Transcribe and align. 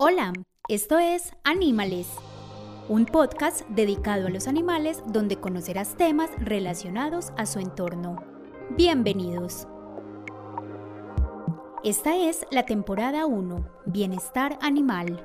Hola, 0.00 0.32
esto 0.68 1.00
es 1.00 1.32
Anímales, 1.42 2.06
un 2.88 3.04
podcast 3.04 3.68
dedicado 3.68 4.28
a 4.28 4.30
los 4.30 4.46
animales 4.46 5.02
donde 5.08 5.40
conocerás 5.40 5.96
temas 5.96 6.30
relacionados 6.38 7.32
a 7.36 7.46
su 7.46 7.58
entorno. 7.58 8.22
Bienvenidos. 8.76 9.66
Esta 11.82 12.16
es 12.16 12.46
la 12.52 12.64
temporada 12.64 13.26
1, 13.26 13.68
Bienestar 13.86 14.56
Animal. 14.62 15.20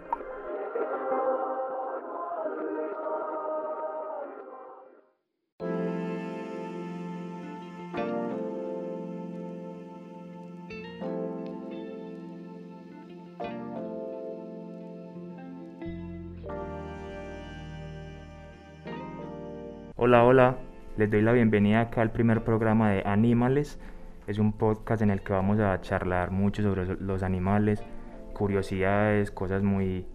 Hola, 20.22 20.58
les 20.96 21.10
doy 21.10 21.24
la 21.24 21.32
bienvenida 21.32 21.82
acá 21.82 22.04
al 22.04 22.12
primer 22.12 22.44
programa 22.44 22.92
de 22.92 23.02
Anímales. 23.04 23.80
Es 24.28 24.38
un 24.38 24.54
podcast 24.54 25.02
en 25.02 25.10
el 25.10 25.24
que 25.24 25.34
vamos 25.34 25.60
a 25.60 25.82
charlar 25.82 26.30
mucho 26.30 26.62
sobre 26.62 26.86
los 27.02 27.24
animales, 27.24 27.84
curiosidades, 28.34 29.32
cosas 29.32 29.64
muy, 29.64 30.06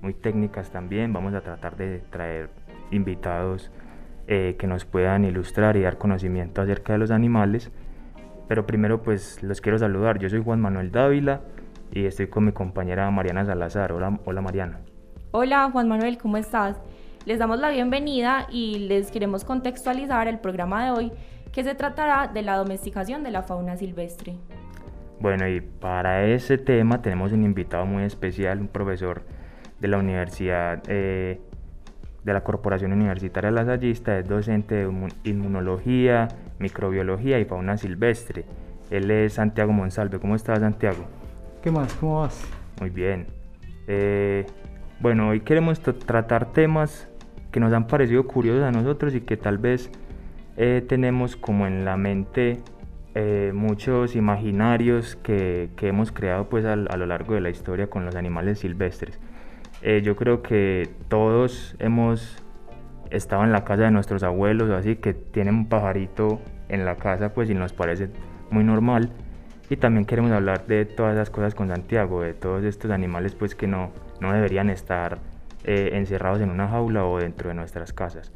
muy 0.00 0.14
técnicas 0.14 0.70
también. 0.70 1.12
Vamos 1.12 1.34
a 1.34 1.40
tratar 1.40 1.76
de 1.76 1.98
traer 1.98 2.50
invitados 2.92 3.72
eh, 4.28 4.54
que 4.60 4.68
nos 4.68 4.84
puedan 4.84 5.24
ilustrar 5.24 5.76
y 5.76 5.82
dar 5.82 5.98
conocimiento 5.98 6.62
acerca 6.62 6.92
de 6.92 7.00
los 7.00 7.10
animales. 7.10 7.72
Pero 8.46 8.64
primero 8.64 9.02
pues 9.02 9.42
los 9.42 9.60
quiero 9.60 9.76
saludar. 9.78 10.20
Yo 10.20 10.28
soy 10.28 10.40
Juan 10.40 10.60
Manuel 10.60 10.92
Dávila 10.92 11.40
y 11.90 12.06
estoy 12.06 12.28
con 12.28 12.44
mi 12.44 12.52
compañera 12.52 13.10
Mariana 13.10 13.44
Salazar. 13.44 13.90
Hola, 13.90 14.20
hola 14.24 14.40
Mariana. 14.40 14.80
Hola 15.32 15.68
Juan 15.72 15.88
Manuel, 15.88 16.16
¿cómo 16.16 16.36
estás? 16.36 16.80
Les 17.28 17.38
damos 17.38 17.60
la 17.60 17.68
bienvenida 17.68 18.46
y 18.50 18.88
les 18.88 19.10
queremos 19.10 19.44
contextualizar 19.44 20.28
el 20.28 20.38
programa 20.38 20.86
de 20.86 20.92
hoy 20.92 21.12
que 21.52 21.62
se 21.62 21.74
tratará 21.74 22.26
de 22.26 22.40
la 22.40 22.56
domesticación 22.56 23.22
de 23.22 23.30
la 23.30 23.42
fauna 23.42 23.76
silvestre. 23.76 24.36
Bueno, 25.20 25.46
y 25.46 25.60
para 25.60 26.24
ese 26.24 26.56
tema 26.56 27.02
tenemos 27.02 27.32
un 27.32 27.44
invitado 27.44 27.84
muy 27.84 28.04
especial, 28.04 28.60
un 28.62 28.68
profesor 28.68 29.24
de 29.78 29.88
la 29.88 29.98
Universidad 29.98 30.82
eh, 30.88 31.38
de 32.24 32.32
la 32.32 32.42
Corporación 32.42 32.94
Universitaria 32.94 33.50
La 33.50 33.62
Lasallista, 33.62 34.18
es 34.18 34.26
docente 34.26 34.86
de 34.86 35.08
inmunología, 35.24 36.28
microbiología 36.58 37.38
y 37.38 37.44
fauna 37.44 37.76
silvestre. 37.76 38.46
Él 38.88 39.10
es 39.10 39.34
Santiago 39.34 39.70
Monsalve. 39.70 40.18
¿Cómo 40.18 40.34
estás, 40.34 40.60
Santiago? 40.60 41.04
¿Qué 41.62 41.70
más? 41.70 41.92
¿Cómo 41.92 42.20
vas? 42.20 42.42
Muy 42.80 42.88
bien. 42.88 43.26
Eh, 43.86 44.46
bueno, 45.00 45.28
hoy 45.28 45.40
queremos 45.40 45.78
tratar 45.80 46.54
temas 46.54 47.06
que 47.50 47.60
nos 47.60 47.72
han 47.72 47.86
parecido 47.86 48.26
curiosos 48.26 48.62
a 48.62 48.70
nosotros 48.70 49.14
y 49.14 49.20
que 49.20 49.36
tal 49.36 49.58
vez 49.58 49.90
eh, 50.56 50.84
tenemos 50.86 51.36
como 51.36 51.66
en 51.66 51.84
la 51.84 51.96
mente 51.96 52.60
eh, 53.14 53.52
muchos 53.54 54.16
imaginarios 54.16 55.16
que, 55.16 55.70
que, 55.76 55.88
hemos 55.88 56.12
creado 56.12 56.48
pues 56.48 56.64
a, 56.64 56.76
lo 56.76 57.06
largo 57.06 57.34
de 57.34 57.40
la 57.40 57.50
historia 57.50 57.88
con 57.88 58.04
los 58.04 58.14
animales 58.16 58.60
silvestres. 58.60 59.18
Eh, 59.82 60.02
yo 60.04 60.16
creo 60.16 60.42
que 60.42 60.88
todos 61.08 61.74
hemos 61.78 62.42
estado 63.10 63.44
en 63.44 63.52
la 63.52 63.64
casa 63.64 63.84
de 63.84 63.90
nuestros 63.90 64.22
abuelos, 64.22 64.70
así 64.70 64.96
que 64.96 65.14
tienen 65.14 65.54
un 65.54 65.68
pajarito 65.68 66.40
en 66.68 66.84
la 66.84 66.96
casa 66.96 67.32
pues 67.32 67.48
y 67.50 67.54
nos 67.54 67.72
parece 67.72 68.10
muy 68.50 68.64
normal. 68.64 69.10
Y 69.70 69.76
también 69.76 70.04
queremos 70.06 70.32
hablar 70.32 70.66
de 70.66 70.84
todas 70.84 71.14
esas 71.14 71.30
cosas 71.30 71.54
con 71.54 71.68
Santiago, 71.68 72.22
de 72.22 72.34
todos 72.34 72.64
estos 72.64 72.90
animales 72.90 73.34
pues 73.34 73.54
que 73.54 73.66
no, 73.66 73.90
no 74.20 74.32
deberían 74.32 74.70
estar 74.70 75.18
eh, 75.70 75.90
encerrados 75.98 76.40
en 76.40 76.48
una 76.48 76.66
jaula 76.66 77.04
o 77.04 77.18
dentro 77.18 77.50
de 77.50 77.54
nuestras 77.54 77.92
casas. 77.92 78.32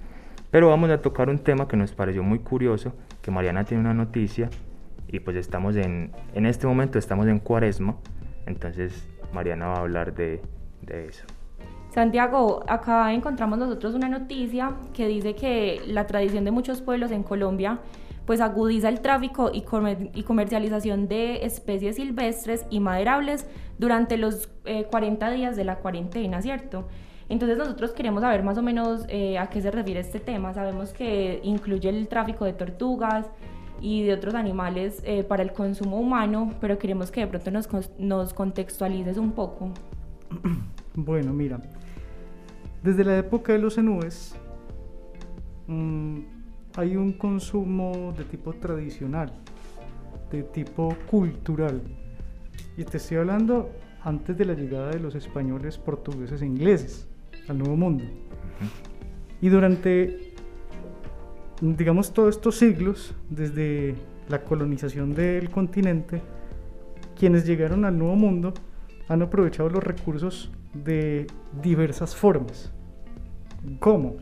Pero 0.51 0.69
vamos 0.69 0.91
a 0.91 0.99
tocar 0.99 1.31
un 1.31 1.39
tema 1.39 1.67
que 1.67 1.79
nos 1.79 1.93
pareció 1.93 2.23
muy 2.23 2.41
curioso, 2.41 2.93
que 3.23 3.31
Mariana 3.31 3.65
tiene 3.65 3.81
una 3.81 3.95
noticia 3.95 4.51
y 5.09 5.19
pues 5.21 5.39
estamos 5.39 5.77
en, 5.77 6.13
en 6.35 6.45
este 6.45 6.67
momento 6.67 6.99
estamos 6.99 7.27
en 7.29 7.39
cuaresma, 7.39 7.97
entonces 8.45 9.09
Mariana 9.33 9.69
va 9.69 9.77
a 9.77 9.81
hablar 9.81 10.15
de, 10.15 10.43
de 10.83 11.07
eso. 11.07 11.25
Santiago, 11.89 12.65
acá 12.69 13.11
encontramos 13.15 13.59
nosotros 13.59 13.95
una 13.95 14.11
noticia 14.11 14.75
que 14.93 15.09
dice 15.09 15.35
que 15.35 15.81
la 15.87 16.07
tradición 16.07 16.45
de 16.45 16.51
muchos 16.51 16.83
pueblos 16.83 17.13
en 17.13 17.23
Colombia 17.23 17.79
pues 18.27 18.43
agudiza 18.43 18.91
el 18.91 19.01
tráfico 19.01 19.51
y, 19.55 19.65
y 20.13 20.23
comercialización 20.25 21.09
de 21.09 21.47
especies 21.47 21.97
silvestres 21.97 22.67
y 22.69 22.81
maderables 22.81 23.47
durante 23.79 24.19
los 24.19 24.51
40 24.91 25.31
eh, 25.31 25.35
días 25.35 25.57
de 25.57 25.65
la 25.65 25.77
cuarentena, 25.77 26.43
¿cierto? 26.43 26.89
Entonces 27.33 27.57
nosotros 27.57 27.93
queremos 27.93 28.21
saber 28.21 28.43
más 28.43 28.59
o 28.59 28.63
menos 28.63 29.07
eh, 29.09 29.39
a 29.39 29.49
qué 29.49 29.63
se 29.63 29.71
refiere 29.71 30.01
este 30.01 30.21
tema. 30.21 30.53
Sabemos 30.53 30.93
que 30.93 31.41
incluye 31.43 31.89
el 31.89 32.07
tráfico 32.07 32.45
de 32.45 32.53
tortugas 32.53 33.25
y 33.81 34.03
de 34.03 34.13
otros 34.13 34.35
animales 34.35 35.03
eh, 35.07 35.25
para 35.25 35.43
el 35.43 35.51
consumo 35.51 35.99
humano, 35.99 36.53
pero 36.61 36.77
queremos 36.77 37.11
que 37.11 37.21
de 37.23 37.27
pronto 37.29 37.51
nos, 37.99 38.35
contextualices 38.35 39.17
un 39.17 39.33
poco. 39.33 39.71
Bueno, 40.95 41.33
mira, 41.33 41.59
desde 42.83 43.03
la 43.03 43.17
época 43.17 43.55
de 43.55 43.59
los 43.59 43.79
enúes 43.79 44.35
mmm, 45.67 46.19
hay 46.77 46.97
un 46.97 47.15
consumo 47.15 48.13
de 48.15 48.25
tipo 48.25 48.53
tradicional, 48.53 49.33
de 50.31 50.43
tipo 50.43 50.95
cultural. 51.11 51.81
Y 52.77 52.85
te 52.85 52.99
estoy 52.99 53.17
hablando 53.17 53.71
antes 54.05 54.37
de 54.37 54.45
la 54.45 54.53
llegada 54.53 54.91
de 54.91 55.01
los 55.01 55.15
españoles, 55.15 55.79
portugueses 55.79 56.43
e 56.43 56.47
ingleses 56.47 57.09
al 57.49 57.59
Nuevo 57.59 57.77
Mundo. 57.77 58.05
Y 59.41 59.49
durante, 59.49 60.35
digamos, 61.61 62.13
todos 62.13 62.37
estos 62.37 62.57
siglos, 62.57 63.15
desde 63.29 63.97
la 64.29 64.43
colonización 64.43 65.15
del 65.15 65.51
continente, 65.51 66.23
quienes 67.19 67.45
llegaron 67.45 67.85
al 67.85 67.99
Nuevo 67.99 68.17
Mundo 68.17 68.55
han 69.09 69.23
aprovechado 69.23 69.69
los 69.69 69.83
recursos 69.83 70.51
de 70.73 71.27
diversas 71.61 72.15
formas. 72.15 72.73
¿Cómo? 73.81 74.17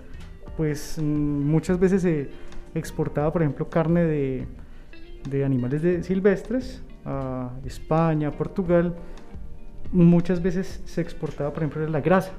Pues 0.57 0.99
mm, 0.99 1.05
muchas 1.05 1.79
veces 1.79 2.03
se 2.03 2.31
exportaba, 2.75 3.33
por 3.33 3.43
ejemplo, 3.43 3.69
carne 3.69 4.05
de, 4.05 4.47
de 5.29 5.45
animales 5.45 5.83
de 5.83 6.03
silvestres 6.03 6.83
a 7.05 7.51
España, 7.65 8.29
a 8.29 8.31
Portugal. 8.33 8.97
Muchas 9.93 10.43
veces 10.43 10.83
se 10.85 11.01
exportaba, 11.01 11.53
por 11.53 11.63
ejemplo, 11.63 11.87
la 11.89 12.01
grasa 12.01 12.33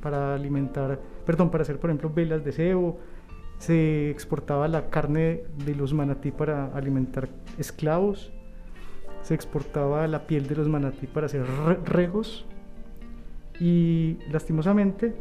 para 0.00 0.34
alimentar, 0.34 0.98
perdón, 1.26 1.50
para 1.50 1.62
hacer, 1.62 1.78
por 1.78 1.90
ejemplo, 1.90 2.10
velas 2.10 2.44
de 2.44 2.52
cebo. 2.52 2.98
Se 3.58 4.10
exportaba 4.10 4.68
la 4.68 4.88
carne 4.88 5.42
de 5.64 5.74
los 5.74 5.92
manatí 5.92 6.30
para 6.30 6.66
alimentar 6.74 7.28
esclavos. 7.58 8.32
Se 9.22 9.34
exportaba 9.34 10.06
la 10.06 10.26
piel 10.26 10.46
de 10.46 10.56
los 10.56 10.68
manatí 10.68 11.06
para 11.06 11.26
hacer 11.26 11.44
regos. 11.84 12.46
Y 13.60 14.18
lastimosamente, 14.30 15.14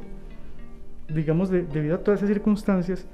digamos, 1.10 1.50
debido 1.50 1.96
a 1.96 1.98
todas 2.00 2.22
esas 2.22 2.30
circunstancias, 2.30 3.06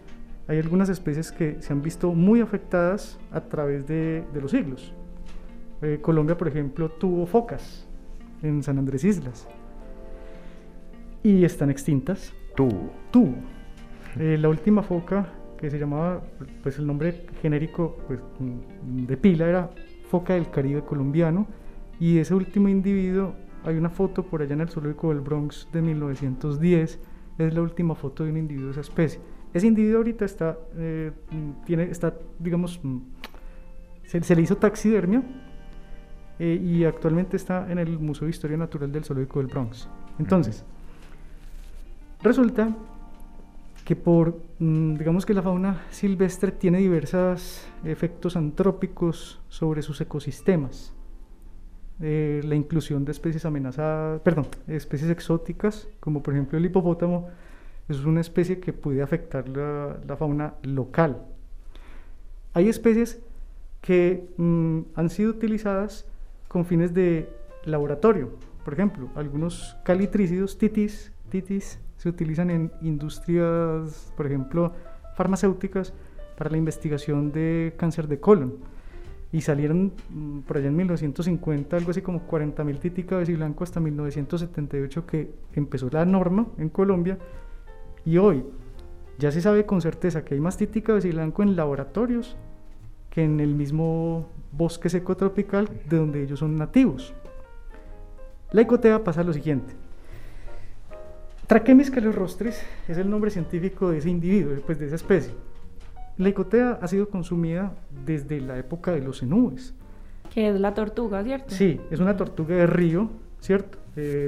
hay 0.47 0.59
algunas 0.59 0.89
especies 0.89 1.31
que 1.31 1.59
se 1.59 1.73
han 1.73 1.81
visto 1.81 2.13
muy 2.13 2.39
afectadas 2.39 3.19
a 3.31 3.41
través 3.41 3.87
de, 3.87 4.23
de 4.31 4.41
los 4.41 4.51
siglos. 4.51 4.93
Eh, 5.81 5.97
Colombia, 6.01 6.37
por 6.37 6.47
ejemplo, 6.47 6.89
tuvo 6.89 7.25
focas 7.25 7.87
en 8.43 8.61
San 8.61 8.77
Andrés 8.77 9.03
Islas 9.03 9.47
y 11.25 11.43
están 11.43 11.71
extintas. 11.71 12.33
Tuvo. 12.55 12.91
Tuvo. 13.11 13.33
Eh, 14.19 14.37
la 14.39 14.47
última 14.47 14.83
foca 14.83 15.33
que 15.57 15.71
se 15.71 15.79
llamaba, 15.79 16.21
pues 16.61 16.77
el 16.77 16.85
nombre 16.85 17.25
genérico 17.41 17.97
pues, 18.05 18.19
de 18.39 19.17
pila 19.17 19.47
era 19.49 19.71
foca 20.07 20.35
del 20.35 20.51
Caribe 20.51 20.83
colombiano 20.83 21.47
y 21.99 22.19
ese 22.19 22.35
último 22.35 22.69
individuo, 22.69 23.33
hay 23.63 23.75
una 23.75 23.89
foto 23.89 24.23
por 24.23 24.43
allá 24.43 24.53
en 24.53 24.61
el 24.61 24.69
zoológico 24.69 25.09
del 25.09 25.21
Bronx 25.21 25.67
de 25.73 25.81
1910, 25.81 26.99
es 27.39 27.53
la 27.53 27.61
última 27.61 27.95
foto 27.95 28.23
de 28.23 28.29
un 28.29 28.37
individuo 28.37 28.67
de 28.67 28.71
esa 28.73 28.81
especie. 28.81 29.19
Ese 29.51 29.65
individuo 29.65 29.97
ahorita 29.97 30.25
está, 30.25 30.59
eh, 30.75 31.11
tiene, 31.65 31.85
está 31.85 32.13
digamos, 32.37 32.79
se, 34.03 34.35
le 34.35 34.41
hizo 34.43 34.57
taxidermia 34.57 35.23
eh, 36.37 36.61
y 36.63 36.83
actualmente 36.83 37.35
está 37.35 37.71
en 37.71 37.79
el 37.79 37.97
Museo 37.97 38.25
de 38.25 38.31
Historia 38.31 38.57
Natural 38.57 38.91
del 38.91 39.03
Zoológico 39.03 39.39
del 39.39 39.47
Bronx. 39.47 39.89
Entonces, 40.19 40.63
resulta 42.25 42.75
que 43.85 43.95
por, 43.95 44.41
mm, 44.59 44.95
digamos 44.95 45.25
que 45.25 45.33
la 45.33 45.43
fauna 45.43 45.83
silvestre 45.91 46.51
tiene 46.51 46.79
diversos 46.79 47.65
efectos 47.83 48.35
antrópicos 48.35 49.39
sobre 49.47 49.83
sus 49.83 50.01
ecosistemas. 50.01 50.91
Eh, 52.01 52.41
la 52.43 52.55
inclusión 52.55 53.05
de 53.05 53.11
especies 53.11 53.45
amenazadas, 53.45 54.19
perdón, 54.21 54.47
especies 54.67 55.09
exóticas, 55.11 55.87
como 55.99 56.21
por 56.23 56.33
ejemplo 56.33 56.57
el 56.57 56.65
hipopótamo, 56.65 57.29
es 57.87 58.03
una 58.03 58.21
especie 58.21 58.59
que 58.59 58.73
puede 58.73 59.03
afectar 59.03 59.47
la, 59.47 60.15
fauna 60.17 60.55
local. 60.63 61.21
Hay 62.53 62.67
especies 62.67 63.19
que 63.81 64.27
mm, 64.37 64.79
han 64.95 65.09
sido 65.09 65.29
utilizadas 65.29 66.05
con 66.47 66.65
fines 66.65 66.93
de 66.93 67.29
laboratorio, 67.65 68.31
por 68.63 68.73
ejemplo, 68.73 69.09
algunos 69.15 69.77
calitrícidos, 69.83 70.57
titis, 70.57 71.11
titis, 71.29 71.79
se 71.97 72.09
utilizan 72.09 72.49
en 72.49 72.71
industrias, 72.81 74.11
por 74.15 74.25
ejemplo, 74.25 74.73
farmacéuticas 75.15 75.93
para 76.37 76.49
la 76.49 76.57
investigación 76.57 77.31
de 77.31 77.73
cáncer 77.77 78.07
de 78.07 78.19
colon. 78.19 78.55
Y 79.31 79.41
salieron 79.41 79.93
mm, 80.09 80.39
por 80.41 80.57
allá 80.57 80.67
en 80.67 80.75
1950 80.75 81.75
algo 81.75 81.91
así 81.91 82.01
como 82.01 82.27
40.000 82.27 82.79
titica 82.79 83.19
blanco 83.19 83.63
hasta 83.63 83.79
1978 83.79 85.05
que 85.05 85.31
empezó 85.53 85.89
la 85.89 86.05
norma 86.05 86.47
en 86.57 86.69
Colombia. 86.69 87.17
Y 88.05 88.17
hoy 88.17 88.45
ya 89.17 89.31
se 89.31 89.41
sabe 89.41 89.65
con 89.65 89.81
certeza 89.81 90.23
que 90.23 90.35
hay 90.35 90.39
más 90.39 90.57
títica 90.57 90.93
blanco 90.93 91.43
en 91.43 91.55
laboratorios 91.55 92.37
que 93.09 93.23
en 93.23 93.39
el 93.39 93.55
mismo 93.55 94.27
bosque 94.51 94.89
seco 94.89 95.15
tropical 95.15 95.69
de 95.89 95.97
donde 95.97 96.23
ellos 96.23 96.39
son 96.39 96.55
nativos. 96.57 97.13
La 98.51 98.61
icotea 98.61 99.03
pasa 99.03 99.23
lo 99.23 99.33
siguiente. 99.33 99.84
Trachemis 101.47 101.91
calorostris 101.91 102.59
es 102.87 102.97
el 102.97 103.07
nombre 103.07 103.29
científico 103.29 103.91
de 103.91 103.99
ese 103.99 104.09
individuo, 104.09 104.55
pues 104.65 104.79
de 104.79 104.87
esa 104.87 104.95
especie. 104.95 105.33
La 106.17 106.29
icotea 106.29 106.79
ha 106.81 106.87
sido 106.87 107.07
consumida 107.09 107.71
desde 108.05 108.41
la 108.41 108.57
época 108.57 108.91
de 108.91 109.01
los 109.01 109.19
cenúes. 109.19 109.75
Que 110.33 110.49
es 110.49 110.59
la 110.59 110.73
tortuga, 110.73 111.23
¿cierto? 111.23 111.53
Sí, 111.53 111.79
es 111.91 111.99
una 111.99 112.17
tortuga 112.17 112.55
de 112.55 112.67
río, 112.67 113.09
¿cierto? 113.41 113.77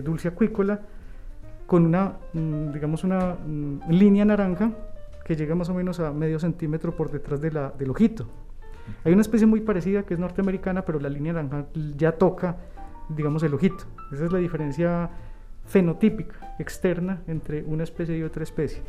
dulce 0.04 0.30
acuícola, 0.30 0.80
con 1.66 1.86
una, 1.86 2.14
mm, 2.31 2.72
digamos, 2.72 3.04
una 3.04 3.34
mm, 3.34 3.90
línea 3.90 4.24
naranja 4.24 4.72
que 5.25 5.36
llega 5.36 5.56
más 5.56 5.68
o 5.68 5.74
menos 5.74 6.00
a 6.00 6.14
medio 6.14 6.40
centímetro 6.40 6.96
por 6.96 7.12
detrás 7.12 7.42
de 7.42 7.52
la, 7.52 7.74
del 7.78 7.90
ojito. 7.90 8.28
Hay 9.04 9.12
una 9.12 9.22
especie 9.22 9.46
muy 9.46 9.60
parecida 9.60 10.04
que 10.04 10.14
es 10.14 10.19
norteamericana, 10.19 10.86
pero 10.86 11.02
la 11.02 11.10
línea 11.10 11.34
naranja 11.34 11.66
ya 11.98 12.14
toca, 12.14 12.56
digamos, 13.10 13.44
el 13.44 13.54
ojito. 13.54 13.84
Esa 14.14 14.24
es 14.24 14.31
la 14.31 14.40
diferencia 14.40 15.10
fenotípica 15.68 16.56
externa 16.60 17.22
entre 17.28 17.64
una 17.64 17.84
especie 17.84 18.18
y 18.18 18.24
otra 18.24 18.44
especie. 18.44 18.81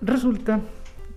Resulta 0.00 0.60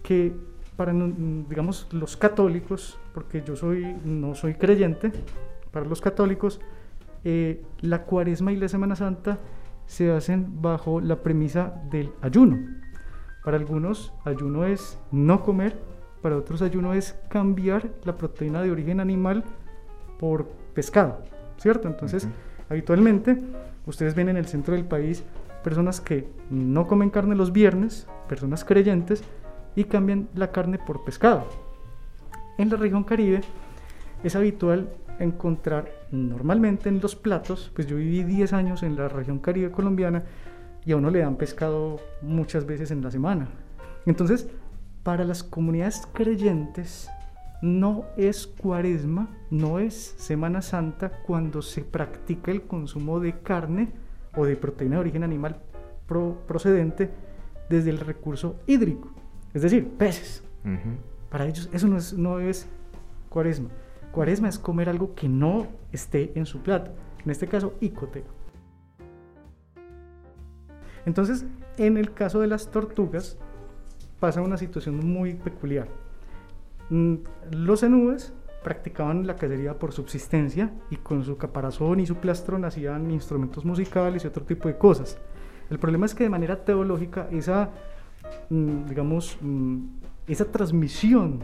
que 0.01 0.33
para 0.75 0.93
digamos 0.93 1.87
los 1.91 2.17
católicos, 2.17 2.97
porque 3.13 3.43
yo 3.45 3.55
soy 3.55 3.95
no 4.03 4.33
soy 4.33 4.55
creyente, 4.55 5.11
para 5.71 5.85
los 5.85 6.01
católicos 6.01 6.59
eh, 7.23 7.63
la 7.81 8.03
Cuaresma 8.03 8.51
y 8.51 8.55
la 8.55 8.67
Semana 8.67 8.95
Santa 8.95 9.37
se 9.85 10.11
hacen 10.11 10.61
bajo 10.61 10.99
la 10.99 11.17
premisa 11.17 11.81
del 11.91 12.11
ayuno. 12.21 12.57
Para 13.43 13.57
algunos 13.57 14.13
ayuno 14.25 14.65
es 14.65 14.97
no 15.11 15.43
comer, 15.43 15.77
para 16.21 16.37
otros 16.37 16.61
ayuno 16.61 16.93
es 16.93 17.13
cambiar 17.29 17.89
la 18.03 18.17
proteína 18.17 18.61
de 18.61 18.71
origen 18.71 18.99
animal 18.99 19.43
por 20.19 20.47
pescado, 20.73 21.19
¿cierto? 21.57 21.87
Entonces, 21.87 22.27
habitualmente 22.69 23.37
Ustedes 23.91 24.15
ven 24.15 24.29
en 24.29 24.37
el 24.37 24.45
centro 24.45 24.73
del 24.73 24.85
país 24.85 25.21
personas 25.65 25.99
que 25.99 26.25
no 26.49 26.87
comen 26.87 27.09
carne 27.09 27.35
los 27.35 27.51
viernes, 27.51 28.07
personas 28.29 28.63
creyentes, 28.63 29.21
y 29.75 29.83
cambian 29.83 30.29
la 30.33 30.49
carne 30.53 30.79
por 30.79 31.03
pescado. 31.03 31.45
En 32.57 32.69
la 32.69 32.77
región 32.77 33.03
caribe 33.03 33.41
es 34.23 34.33
habitual 34.37 34.93
encontrar 35.19 35.91
normalmente 36.09 36.87
en 36.87 37.01
los 37.01 37.17
platos, 37.17 37.69
pues 37.75 37.85
yo 37.85 37.97
viví 37.97 38.23
10 38.23 38.53
años 38.53 38.81
en 38.81 38.95
la 38.95 39.09
región 39.09 39.39
caribe 39.39 39.71
colombiana 39.71 40.23
y 40.85 40.93
a 40.93 40.95
uno 40.95 41.09
le 41.09 41.19
dan 41.19 41.35
pescado 41.35 41.99
muchas 42.21 42.65
veces 42.65 42.91
en 42.91 43.01
la 43.01 43.11
semana. 43.11 43.49
Entonces, 44.05 44.49
para 45.03 45.25
las 45.25 45.43
comunidades 45.43 46.07
creyentes, 46.13 47.09
no 47.61 48.05
es 48.17 48.47
cuaresma, 48.47 49.29
no 49.49 49.79
es 49.79 50.15
Semana 50.17 50.61
Santa 50.61 51.11
cuando 51.25 51.61
se 51.61 51.83
practica 51.83 52.51
el 52.51 52.63
consumo 52.63 53.19
de 53.19 53.39
carne 53.39 53.89
o 54.35 54.45
de 54.45 54.55
proteína 54.55 54.95
de 54.95 55.01
origen 55.01 55.23
animal 55.23 55.61
procedente 56.47 57.09
desde 57.69 57.89
el 57.89 57.99
recurso 57.99 58.57
hídrico, 58.67 59.09
es 59.53 59.61
decir, 59.61 59.87
peces. 59.97 60.43
Para 61.29 61.45
ellos 61.45 61.69
eso 61.71 61.87
no 61.87 61.97
es, 61.97 62.13
no 62.13 62.39
es 62.39 62.67
cuaresma. 63.29 63.69
Cuaresma 64.11 64.49
es 64.49 64.59
comer 64.59 64.89
algo 64.89 65.15
que 65.15 65.29
no 65.29 65.67
esté 65.91 66.33
en 66.35 66.45
su 66.45 66.61
plato, 66.61 66.91
en 67.23 67.31
este 67.31 67.47
caso 67.47 67.75
icoteo. 67.79 68.41
Entonces, 71.05 71.45
en 71.77 71.97
el 71.97 72.13
caso 72.13 72.41
de 72.41 72.47
las 72.47 72.69
tortugas, 72.69 73.37
pasa 74.19 74.41
una 74.41 74.57
situación 74.57 74.97
muy 74.97 75.35
peculiar 75.35 76.00
los 76.91 77.83
enúes 77.83 78.33
practicaban 78.63 79.25
la 79.25 79.37
cacería 79.37 79.79
por 79.79 79.93
subsistencia 79.93 80.71
y 80.89 80.97
con 80.97 81.23
su 81.23 81.37
caparazón 81.37 81.99
y 81.99 82.05
su 82.05 82.15
plastrón 82.15 82.65
hacían 82.65 83.09
instrumentos 83.09 83.65
musicales 83.65 84.23
y 84.23 84.27
otro 84.27 84.43
tipo 84.43 84.67
de 84.67 84.77
cosas. 84.77 85.17
El 85.69 85.79
problema 85.79 86.05
es 86.05 86.13
que 86.13 86.25
de 86.25 86.29
manera 86.29 86.65
teológica 86.65 87.27
esa, 87.31 87.69
mm, 88.49 88.85
digamos, 88.87 89.37
mm, 89.41 89.79
esa 90.27 90.51
transmisión 90.51 91.43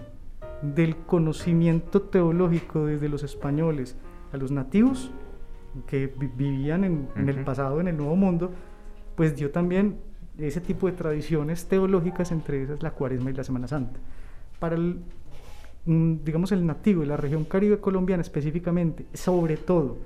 del 0.61 0.97
conocimiento 0.97 2.01
teológico 2.01 2.85
desde 2.85 3.09
los 3.09 3.23
españoles 3.23 3.95
a 4.33 4.37
los 4.37 4.51
nativos 4.51 5.11
que 5.85 6.07
vivían 6.07 6.83
en, 6.83 7.07
en, 7.15 7.29
el 7.29 7.43
pasado, 7.43 7.79
en 7.79 7.87
el 7.87 7.97
Nuevo 7.97 8.15
Mundo, 8.15 8.51
pues 9.15 9.35
dio 9.35 9.51
también 9.51 9.99
ese 10.37 10.59
tipo 10.59 10.87
de 10.87 10.93
tradiciones 10.93 11.67
teológicas, 11.67 12.31
entre 12.31 12.63
esas 12.63 12.83
la 12.83 12.91
Cuaresma 12.91 13.29
y 13.29 13.33
la 13.33 13.43
Semana 13.43 13.67
Santa. 13.67 13.99
Para 14.59 14.75
el 14.75 14.99
Mm, 15.26 15.26
digamos, 15.87 16.51
el 16.51 16.65
nativo 16.65 17.01
de 17.01 17.07
la 17.07 17.17
región 17.17 17.45
caribe 17.45 17.79
colombiana 17.79 18.21
específicamente, 18.21 19.05
sobre 19.13 19.55
todo 19.55 19.97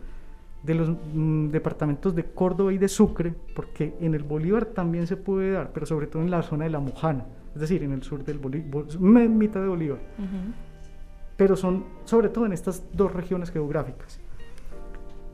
de 0.62 0.76
los 0.76 0.90
mm, 0.90 1.48
departamentos 1.48 2.14
de 2.14 2.24
Córdoba 2.26 2.72
y 2.72 2.78
de 2.78 2.88
Sucre, 2.88 3.34
porque 3.56 3.96
en 4.00 4.14
el 4.14 4.24
Bolívar 4.24 4.66
también 4.66 5.08
se 5.08 5.18
puede 5.18 5.52
dar, 5.54 5.72
pero 5.74 5.88
sobre 5.88 6.06
todo 6.06 6.22
en 6.22 6.30
la 6.30 6.44
zona 6.44 6.66
de 6.66 6.70
la 6.70 6.80
Mojana, 6.80 7.26
es 7.56 7.62
decir, 7.62 7.82
en 7.82 7.94
el 7.94 8.04
sur 8.04 8.24
del 8.24 8.38
Bolívar, 8.38 8.86
mitad 9.28 9.60
de 9.60 9.68
Bolívar. 9.68 10.00
Pero 11.36 11.56
son 11.56 11.86
sobre 12.06 12.30
todo 12.30 12.46
en 12.46 12.54
estas 12.54 12.84
dos 12.94 13.12
regiones 13.12 13.50
geográficas. 13.50 14.20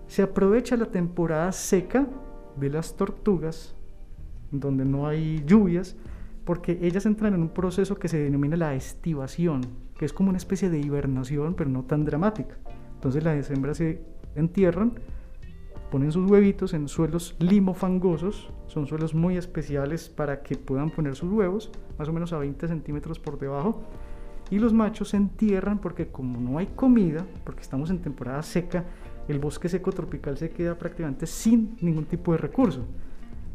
Se 0.08 0.22
aprovecha 0.22 0.78
la 0.78 0.86
temporada 0.86 1.52
seca 1.52 2.08
de 2.56 2.70
las 2.70 2.96
tortugas, 2.96 3.76
donde 4.50 4.86
no 4.86 5.08
hay 5.08 5.44
lluvias, 5.46 5.98
porque 6.46 6.80
ellas 6.82 7.06
entran 7.06 7.34
en 7.34 7.42
un 7.42 7.50
proceso 7.50 7.96
que 7.96 8.08
se 8.08 8.18
denomina 8.18 8.56
la 8.56 8.74
estivación, 8.74 9.87
que 9.98 10.06
es 10.06 10.14
como 10.14 10.30
una 10.30 10.38
especie 10.38 10.70
de 10.70 10.80
hibernación, 10.80 11.54
pero 11.56 11.70
no 11.70 11.84
tan 11.84 12.06
dramática. 12.06 12.56
Entonces 12.96 13.24
las 13.24 13.50
hembras 13.50 13.78
se 13.78 14.02
entierran, 14.36 14.94
ponen 15.92 16.12
sus 16.12 16.30
huevitos 16.30 16.74
en 16.74 16.88
suelos 16.88 17.36
limofangosos, 17.40 18.52
son 18.68 18.88
suelos 18.88 19.14
muy 19.16 19.38
especiales 19.38 20.10
para 20.10 20.42
que 20.42 20.56
puedan 20.56 20.90
poner 20.90 21.16
sus 21.16 21.32
huevos, 21.32 21.72
más 21.98 22.10
o 22.10 22.14
menos 22.14 22.34
a 22.34 22.38
20 22.38 22.68
centímetros 22.68 23.20
por 23.20 23.40
debajo, 23.40 23.84
y 24.50 24.60
los 24.60 24.74
machos 24.74 25.10
se 25.10 25.18
entierran 25.18 25.80
porque 25.80 26.08
como 26.08 26.40
no 26.40 26.58
hay 26.58 26.68
comida, 26.68 27.26
porque 27.44 27.62
estamos 27.62 27.90
en 27.90 28.00
temporada 28.00 28.42
seca, 28.44 28.86
el 29.28 29.40
bosque 29.40 29.68
seco 29.68 29.92
tropical 29.92 30.38
se 30.38 30.50
queda 30.50 30.78
prácticamente 30.78 31.28
sin 31.28 31.76
ningún 31.82 32.06
tipo 32.06 32.32
de 32.32 32.38
recurso. 32.38 32.86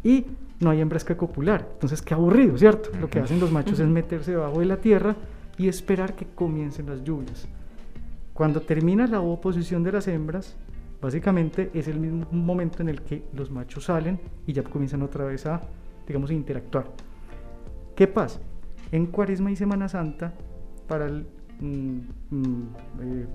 Y 0.05 0.27
no 0.61 0.71
hay 0.71 0.81
hembras 0.81 1.05
que 1.05 1.17
copular. 1.17 1.67
Entonces, 1.73 2.03
qué 2.03 2.13
aburrido, 2.13 2.59
¿cierto? 2.59 2.91
Lo 3.01 3.09
que 3.09 3.21
hacen 3.21 3.41
los 3.41 3.51
machos 3.51 3.81
es 3.81 3.89
meterse 3.89 4.33
debajo 4.33 4.61
de 4.61 4.67
la 4.67 4.77
tierra 4.77 5.17
y 5.59 5.69
esperar 5.69 6.15
que 6.15 6.27
comiencen 6.27 6.87
las 6.87 7.03
lluvias. 7.05 7.49
Cuando 8.33 8.63
termina 8.63 9.07
la 9.07 9.21
oposición 9.21 9.83
de 9.83 9.93
las 9.93 10.09
hembras, 10.09 10.57
básicamente 11.01 11.71
es 11.75 11.89
el 11.89 11.99
mismo 11.99 12.27
momento 12.33 12.83
en 12.83 12.89
el 12.89 13.03
que 13.03 13.25
los 13.35 13.51
machos 13.51 13.85
salen 13.85 14.19
y 14.47 14.53
ya 14.53 14.63
comienzan 14.63 15.03
otra 15.03 15.25
vez 15.25 15.47
a, 15.47 15.61
digamos, 16.07 16.31
interactuar. 16.31 16.87
¿Qué 17.95 18.07
pasa? 18.07 18.41
En 18.91 19.07
Cuaresma 19.07 19.51
y 19.51 19.57
Semana 19.57 19.89
Santa, 19.89 20.33
para 20.89 21.07
el 21.07 21.27
mm, 21.61 21.99
mm, 22.31 22.69
eh, 23.01 23.27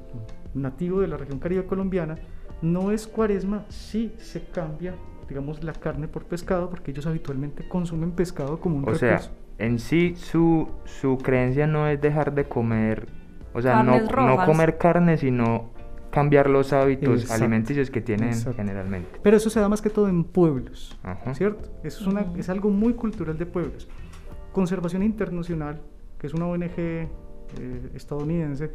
nativo 0.56 1.02
de 1.02 1.08
la 1.08 1.18
región 1.18 1.40
caribe 1.40 1.66
colombiana, 1.66 2.18
no 2.62 2.92
es 2.92 3.06
Cuaresma 3.06 3.66
si 3.70 4.14
se 4.18 4.44
cambia 4.46 4.96
digamos, 5.28 5.64
la 5.64 5.74
carne 5.74 6.08
por 6.08 6.26
pescado, 6.26 6.70
porque 6.70 6.92
ellos 6.92 7.06
habitualmente 7.06 7.68
consumen 7.68 8.12
pescado 8.12 8.60
como 8.60 8.78
un 8.78 8.90
O 8.90 8.96
sea, 8.96 9.22
en 9.58 9.80
sí 9.80 10.16
su, 10.16 10.70
su 10.86 11.18
creencia 11.18 11.68
no 11.68 11.88
es 11.88 12.00
dejar 12.02 12.34
de 12.34 12.46
comer, 12.46 13.08
o 13.54 13.62
sea, 13.62 13.84
no, 13.84 14.00
no, 14.00 14.46
comer 14.46 14.78
carne, 14.78 15.18
sino 15.18 15.72
cambiar 16.12 16.50
los 16.50 16.74
hábitos 16.74 17.30
alimenticios 17.32 17.90
que 17.90 18.02
tienen 18.02 18.34
generalmente. 18.56 19.20
Pero 19.22 19.38
eso 19.38 19.50
se 19.50 19.60
da 19.60 19.70
más 19.70 19.82
que 19.82 19.90
todo 19.90 20.08
en 20.08 20.24
pueblos, 20.24 20.98
¿cierto? 21.34 21.70
Eso 21.84 22.02
es, 22.02 22.08
una, 22.08 22.22
mm. 22.22 22.40
es 22.40 22.50
algo 22.50 22.70
muy 22.70 22.94
cultural 22.94 23.38
de 23.38 23.46
pueblos. 23.46 23.88
Conservación 24.52 25.04
Internacional, 25.04 25.82
que 26.18 26.28
es 26.28 26.34
una 26.34 26.48
ONG 26.48 26.72
eh, 26.78 27.10
estadounidense, 27.96 28.72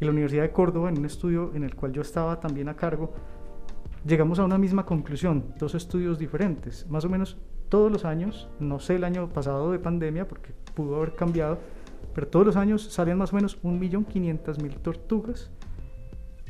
y 0.00 0.04
la 0.04 0.10
Universidad 0.10 0.42
de 0.42 0.50
Córdoba, 0.50 0.88
en 0.88 0.98
un 0.98 1.06
estudio 1.06 1.52
en 1.54 1.62
el 1.62 1.74
cual 1.74 1.92
yo 1.92 2.02
estaba 2.02 2.40
también 2.40 2.68
a 2.68 2.74
cargo, 2.74 3.12
llegamos 4.04 4.38
a 4.38 4.44
una 4.44 4.58
misma 4.58 4.84
conclusión, 4.84 5.54
dos 5.58 5.74
estudios 5.74 6.18
diferentes, 6.18 6.86
más 6.90 7.04
o 7.04 7.08
menos 7.08 7.38
todos 7.68 7.90
los 7.90 8.04
años, 8.04 8.48
no 8.60 8.78
sé 8.80 8.96
el 8.96 9.04
año 9.04 9.28
pasado 9.28 9.72
de 9.72 9.78
pandemia 9.78 10.28
porque 10.28 10.52
pudo 10.74 10.96
haber 10.96 11.14
cambiado, 11.14 11.58
pero 12.14 12.28
todos 12.28 12.46
los 12.46 12.56
años 12.56 12.82
salían 12.82 13.18
más 13.18 13.32
o 13.32 13.36
menos 13.36 13.62
1.500.000 13.62 14.78
tortugas 14.80 15.50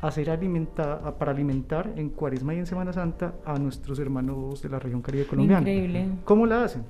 hacer 0.01 0.29
alimenta, 0.29 1.17
para 1.17 1.31
alimentar 1.31 1.93
en 1.95 2.09
Cuaresma 2.09 2.53
y 2.53 2.59
en 2.59 2.65
Semana 2.65 2.93
Santa 2.93 3.35
a 3.45 3.57
nuestros 3.57 3.97
hermanos 3.99 4.61
de 4.61 4.69
la 4.69 4.79
región 4.79 5.01
caribe 5.01 5.25
colombiana. 5.25 5.61
Increíble. 5.61 6.09
¿Cómo 6.23 6.45
la 6.45 6.65
hacen? 6.65 6.83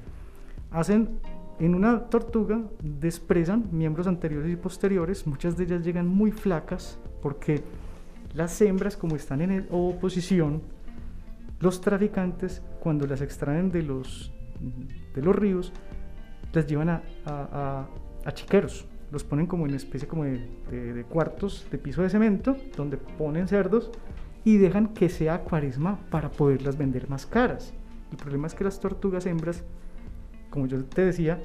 Hacen 0.72 1.20
en 1.60 1.76
una 1.76 2.02
tortuga, 2.10 2.62
despresan 2.82 3.70
miembros 3.72 4.08
anteriores 4.08 4.52
y 4.52 4.56
posteriores, 4.56 5.26
muchas 5.26 5.56
de 5.56 5.64
ellas 5.64 5.84
llegan 5.84 6.08
muy 6.08 6.32
flacas 6.32 7.00
porque 7.22 7.64
las 8.34 8.60
hembras, 8.62 8.98
como 8.98 9.16
están 9.16 9.42
en 9.42 9.66
oposición, 9.72 10.62
los 11.60 11.82
traficantes, 11.82 12.62
cuando 12.80 13.08
las 13.08 13.22
extraen 13.22 13.72
de 13.72 13.84
los, 13.84 14.34
de 15.14 15.22
los 15.22 15.36
ríos, 15.36 15.72
las 16.54 16.68
llevan 16.68 16.90
a, 16.90 17.04
a, 17.26 17.88
a 18.26 18.32
chiqueros, 18.34 18.88
los 19.12 19.24
ponen 19.24 19.46
como 19.46 19.66
en 19.66 19.74
especie 19.74 20.08
como 20.08 20.26
de, 20.26 20.40
de, 20.70 21.04
cuartos 21.06 21.68
de 21.72 21.78
piso 21.78 22.02
de 22.02 22.10
cemento, 22.10 22.58
donde 22.76 22.98
ponen 22.98 23.48
cerdos 23.48 23.92
y 24.44 24.58
dejan 24.58 24.90
que 24.94 25.10
sea 25.10 25.42
cuaresma 25.42 26.00
para 26.10 26.30
poderlas 26.30 26.78
vender 26.78 27.10
más 27.10 27.26
caras. 27.26 27.74
El 28.12 28.18
problema 28.18 28.48
es 28.48 28.54
que 28.54 28.64
las 28.64 28.80
tortugas 28.80 29.26
hembras, 29.26 29.64
como 30.50 30.68
yo 30.68 30.84
te 30.86 31.06
decía, 31.06 31.42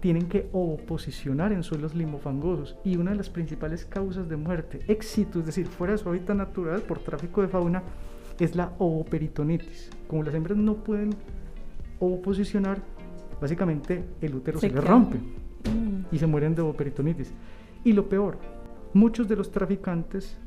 tienen 0.00 0.28
que 0.28 0.48
oposicionar 0.52 1.52
en 1.52 1.62
suelos 1.62 1.94
limofangosos 1.94 2.76
y 2.84 2.96
una 2.96 3.12
de 3.12 3.16
las 3.16 3.30
principales 3.30 3.86
causas 3.86 4.28
de 4.28 4.36
muerte, 4.36 4.80
éxito, 4.86 5.40
es 5.40 5.46
decir, 5.46 5.66
fuera 5.66 5.92
de 5.92 5.98
su 5.98 6.08
hábitat 6.08 6.36
natural 6.36 6.82
por 6.82 6.98
tráfico 6.98 7.40
de 7.40 7.48
fauna, 7.48 7.82
es 8.38 8.56
la 8.56 8.72
ovoperitonitis. 8.78 9.90
Como 10.08 10.22
las 10.22 10.34
hembras 10.34 10.58
no 10.58 10.76
pueden 10.76 11.10
oposicionar, 12.00 12.82
básicamente 13.40 14.04
el 14.20 14.34
útero 14.34 14.58
se, 14.58 14.68
se 14.68 14.74
le 14.74 14.80
rompe 14.80 15.18
y 16.10 16.18
se 16.18 16.26
mueren 16.26 16.54
de 16.54 16.62
ovoperitonitis. 16.62 17.32
Y 17.84 17.92
lo 17.92 18.08
peor, 18.08 18.38
muchos 18.92 19.28
de 19.28 19.36
los 19.36 19.50
traficantes 19.50 20.38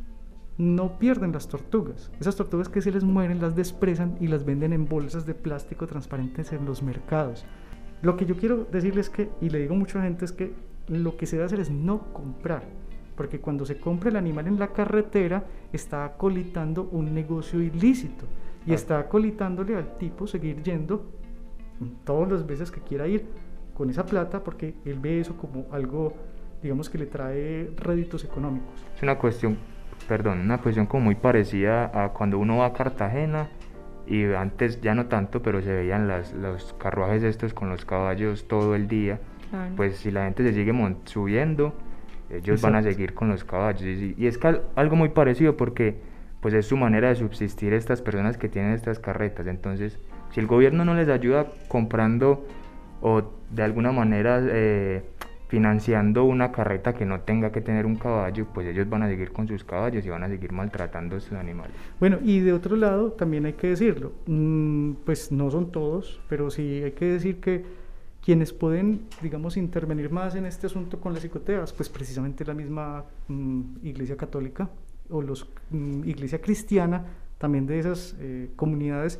no 0.58 0.98
pierden 0.98 1.32
las 1.32 1.48
tortugas. 1.48 2.12
Esas 2.20 2.36
tortugas 2.36 2.70
que 2.70 2.82
se 2.82 2.92
les 2.92 3.04
mueren 3.04 3.40
las 3.40 3.56
despresan 3.56 4.18
y 4.20 4.28
las 4.28 4.44
venden 4.44 4.74
en 4.74 4.88
bolsas 4.88 5.26
de 5.26 5.36
plástico 5.36 5.86
transparentes 5.86 6.52
en 6.52 6.66
los 6.66 6.82
mercados. 6.82 7.46
Lo 8.02 8.18
que 8.18 8.26
yo 8.26 8.38
quiero 8.38 8.66
decirles 8.72 9.10
que, 9.10 9.30
y 9.42 9.50
le 9.50 9.60
digo 9.60 9.76
a 9.76 9.78
mucha 9.78 10.02
gente, 10.02 10.26
es 10.26 10.32
que 10.32 10.54
lo 10.88 11.18
que 11.18 11.26
se 11.26 11.36
debe 11.36 11.46
hacer 11.46 11.60
es 11.60 11.70
no 11.70 12.12
comprar. 12.14 12.64
Porque 13.18 13.42
cuando 13.42 13.66
se 13.66 13.80
compra 13.80 14.10
el 14.10 14.16
animal 14.16 14.48
en 14.48 14.60
la 14.60 14.68
carretera, 14.70 15.44
está 15.74 16.06
acolitando 16.06 16.88
un 16.92 17.14
negocio 17.14 17.60
ilícito. 17.62 18.26
Y 18.66 18.74
está 18.74 19.00
acolitándole 19.00 19.76
al 19.76 19.98
tipo 19.98 20.28
seguir 20.28 20.62
yendo 20.62 21.12
todas 22.06 22.32
las 22.32 22.46
veces 22.46 22.72
que 22.72 22.80
quiera 22.80 23.08
ir 23.08 23.26
con 23.74 23.90
esa 23.90 24.06
plata 24.06 24.44
porque 24.44 24.74
él 24.86 24.98
ve 25.00 25.20
eso 25.20 25.38
como 25.38 25.68
algo, 25.72 26.14
digamos, 26.64 26.90
que 26.90 26.98
le 26.98 27.06
trae 27.06 27.72
réditos 27.78 28.24
económicos. 28.24 28.74
Es 28.96 29.04
una 29.04 29.18
cuestión, 29.18 29.58
perdón, 30.08 30.42
una 30.42 30.60
cuestión 30.60 30.88
como 30.88 31.06
muy 31.06 31.16
parecida 31.16 31.92
a 31.94 32.10
cuando 32.10 32.40
uno 32.40 32.58
va 32.58 32.68
a 32.68 32.74
Cartagena 32.74 33.50
y 34.08 34.26
antes 34.34 34.82
ya 34.82 34.96
no 34.96 35.08
tanto, 35.08 35.42
pero 35.42 35.62
se 35.62 35.72
veían 35.72 36.08
las, 36.08 36.34
los 36.34 36.74
carruajes 36.74 37.24
estos 37.24 37.54
con 37.54 37.70
los 37.70 37.86
caballos 37.86 38.48
todo 38.48 38.76
el 38.76 38.88
día. 38.88 39.20
Pues 39.78 39.98
si 39.98 40.12
la 40.12 40.26
gente 40.26 40.44
se 40.44 40.54
sigue 40.54 40.74
subiendo, 41.06 41.74
ellos 42.30 42.62
van 42.62 42.76
a 42.76 42.84
seguir 42.84 43.14
con 43.14 43.30
los 43.30 43.44
caballos. 43.44 43.82
Y, 43.84 44.16
y 44.18 44.28
es 44.28 44.40
algo 44.76 44.96
muy 44.96 45.10
parecido 45.10 45.58
porque 45.58 45.96
pues 46.42 46.54
es 46.54 46.66
su 46.66 46.78
manera 46.78 47.10
de 47.10 47.16
subsistir 47.16 47.74
estas 47.74 48.02
personas 48.02 48.38
que 48.38 48.50
tienen 48.50 48.74
estas 48.74 49.00
carretas. 49.00 49.48
Entonces, 49.48 50.00
si 50.32 50.40
el 50.40 50.48
gobierno 50.48 50.86
no 50.86 50.94
les 50.94 51.10
ayuda 51.10 51.48
comprando 51.68 52.46
o 53.02 53.24
de 53.50 53.64
alguna 53.64 53.92
manera 53.92 54.42
eh, 54.44 55.04
financiando 55.48 56.26
una 56.26 56.52
carreta 56.52 56.94
que 56.94 57.06
no 57.06 57.22
tenga 57.22 57.52
que 57.52 57.62
tener 57.62 57.86
un 57.86 57.96
caballo, 57.96 58.48
pues 58.54 58.68
ellos 58.68 58.90
van 58.90 59.04
a 59.04 59.08
seguir 59.08 59.32
con 59.32 59.48
sus 59.48 59.64
caballos 59.64 60.06
y 60.06 60.10
van 60.10 60.24
a 60.24 60.28
seguir 60.28 60.52
maltratando 60.52 61.16
a 61.16 61.20
sus 61.20 61.34
animales. 61.34 61.74
Bueno, 62.00 62.20
y 62.22 62.40
de 62.42 62.54
otro 62.54 62.76
lado, 62.76 63.14
también 63.14 63.46
hay 63.46 63.54
que 63.54 63.68
decirlo, 63.68 64.12
mm, 64.26 64.92
pues 65.06 65.32
no 65.32 65.50
son 65.50 65.72
todos, 65.72 66.22
pero 66.28 66.50
sí 66.50 66.82
hay 66.84 66.92
que 66.92 67.06
decir 67.06 67.40
que 67.40 67.64
quienes 68.28 68.52
pueden, 68.52 69.04
digamos, 69.22 69.56
intervenir 69.56 70.12
más 70.12 70.36
en 70.36 70.46
este 70.46 70.68
asunto 70.68 71.00
con 71.00 71.14
las 71.14 71.22
psicoteas, 71.22 71.72
pues 71.72 71.88
precisamente 71.88 72.44
la 72.44 72.54
misma 72.54 73.06
mm, 73.30 73.62
Iglesia 73.84 74.18
Católica 74.18 74.70
o 75.10 75.22
la 75.22 75.32
mm, 75.70 76.04
Iglesia 76.04 76.42
Cristiana, 76.42 77.06
también 77.38 77.66
de 77.66 77.80
esas 77.80 78.18
eh, 78.20 78.50
comunidades, 78.58 79.18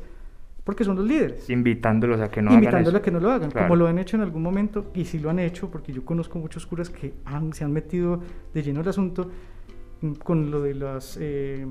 porque 0.62 0.84
son 0.84 0.96
los 0.96 1.06
líderes. 1.06 1.48
Invitándolos 1.48 2.20
a 2.20 2.30
que 2.30 2.42
no 2.42 2.52
Invitándolos 2.52 3.00
a 3.00 3.02
que 3.02 3.10
no 3.10 3.18
lo 3.18 3.30
hagan, 3.30 3.50
como 3.50 3.76
lo 3.76 3.86
han 3.86 3.98
hecho 3.98 4.18
en 4.18 4.24
algún 4.24 4.42
momento, 4.42 4.90
y 4.92 5.06
sí 5.06 5.18
lo 5.18 5.30
han 5.30 5.38
hecho, 5.38 5.70
porque 5.70 5.90
yo 5.90 6.04
conozco 6.04 6.38
muchos 6.38 6.66
curas 6.66 6.90
que 6.90 7.14
han, 7.24 7.54
se 7.54 7.64
han 7.64 7.72
metido 7.72 8.20
de 8.52 8.62
lleno 8.62 8.82
el 8.82 8.88
asunto 8.88 9.30
mm, 10.02 10.12
con 10.16 10.50
lo 10.50 10.60
de 10.60 10.74
las... 10.74 11.16
Eh, 11.18 11.66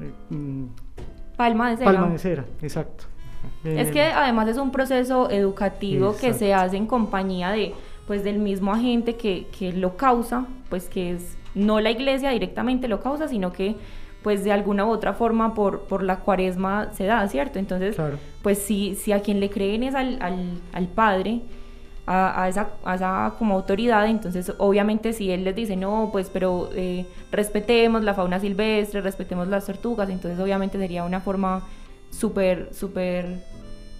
eh, 0.00 0.34
mm, 0.34 0.64
palma 1.36 1.70
de 1.70 1.76
cera. 1.76 1.92
Palma 1.92 2.08
de 2.10 2.18
cera, 2.18 2.44
exacto. 2.60 3.04
Es 3.64 3.90
que 3.90 4.02
además 4.02 4.48
es 4.48 4.56
un 4.56 4.70
proceso 4.70 5.30
educativo 5.30 6.16
que 6.18 6.32
se 6.34 6.54
hace 6.54 6.76
en 6.76 6.86
compañía 6.86 7.50
de 7.50 7.74
pues 8.06 8.24
del 8.24 8.38
mismo 8.38 8.72
agente 8.72 9.14
que, 9.14 9.46
que 9.56 9.72
lo 9.72 9.96
causa, 9.96 10.46
pues 10.68 10.88
que 10.88 11.12
es 11.12 11.36
no 11.54 11.80
la 11.80 11.90
iglesia 11.90 12.30
directamente 12.30 12.88
lo 12.88 13.00
causa, 13.00 13.28
sino 13.28 13.52
que 13.52 13.76
pues 14.22 14.44
de 14.44 14.52
alguna 14.52 14.84
u 14.84 14.90
otra 14.90 15.14
forma 15.14 15.54
por, 15.54 15.82
por 15.82 16.02
la 16.02 16.16
cuaresma 16.16 16.92
se 16.92 17.04
da, 17.04 17.26
¿cierto? 17.28 17.58
Entonces, 17.58 17.96
pues 18.42 18.58
si, 18.58 18.94
si 18.94 19.12
a 19.12 19.20
quien 19.20 19.40
le 19.40 19.48
creen 19.48 19.82
es 19.82 19.94
al, 19.94 20.18
al, 20.72 20.88
padre, 20.88 21.40
a, 22.06 22.48
esa, 22.48 22.70
a, 22.84 22.96
esa, 22.96 23.34
como 23.38 23.54
autoridad, 23.54 24.06
entonces 24.08 24.52
obviamente 24.58 25.12
si 25.12 25.30
él 25.30 25.44
les 25.44 25.54
dice, 25.54 25.76
no, 25.76 26.10
pues 26.12 26.28
pero 26.30 26.68
eh, 26.74 27.06
respetemos 27.30 28.02
la 28.04 28.14
fauna 28.14 28.40
silvestre, 28.40 29.00
respetemos 29.00 29.48
las 29.48 29.66
tortugas, 29.66 30.10
entonces 30.10 30.38
obviamente 30.38 30.78
sería 30.78 31.04
una 31.04 31.20
forma 31.20 31.62
súper, 32.10 32.70
súper, 32.72 33.44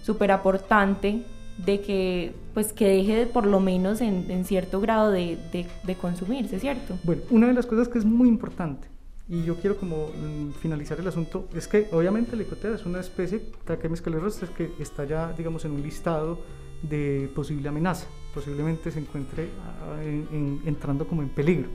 súper 0.03 0.31
aportante 0.31 1.23
de 1.57 1.81
que 1.81 2.33
pues 2.53 2.73
que 2.73 2.87
deje 2.87 3.25
por 3.27 3.45
lo 3.45 3.59
menos 3.59 4.01
en, 4.01 4.29
en 4.29 4.45
cierto 4.45 4.81
grado 4.81 5.11
de, 5.11 5.37
de, 5.51 5.67
de 5.83 5.95
consumirse, 5.95 6.59
¿cierto? 6.59 6.97
Bueno, 7.03 7.21
una 7.29 7.47
de 7.47 7.53
las 7.53 7.65
cosas 7.65 7.87
que 7.87 7.99
es 7.99 8.05
muy 8.05 8.27
importante 8.27 8.90
y 9.31 9.43
yo 9.43 9.55
quiero 9.55 9.77
como 9.77 10.07
mm, 10.07 10.51
finalizar 10.59 10.99
el 10.99 11.07
asunto, 11.07 11.47
es 11.55 11.65
que 11.65 11.87
obviamente 11.93 12.35
el 12.35 12.41
ecotea 12.41 12.75
es 12.75 12.85
una 12.85 12.99
especie, 12.99 13.41
Trachemis 13.63 14.03
es 14.43 14.49
que 14.49 14.73
está 14.77 15.05
ya, 15.05 15.31
digamos, 15.31 15.63
en 15.63 15.71
un 15.71 15.81
listado 15.81 16.39
de 16.81 17.31
posible 17.33 17.69
amenaza, 17.69 18.07
posiblemente 18.33 18.91
se 18.91 18.99
encuentre 18.99 19.47
ah, 19.63 20.03
entrando 20.65 21.07
como 21.07 21.21
en 21.21 21.29
peligro. 21.29 21.69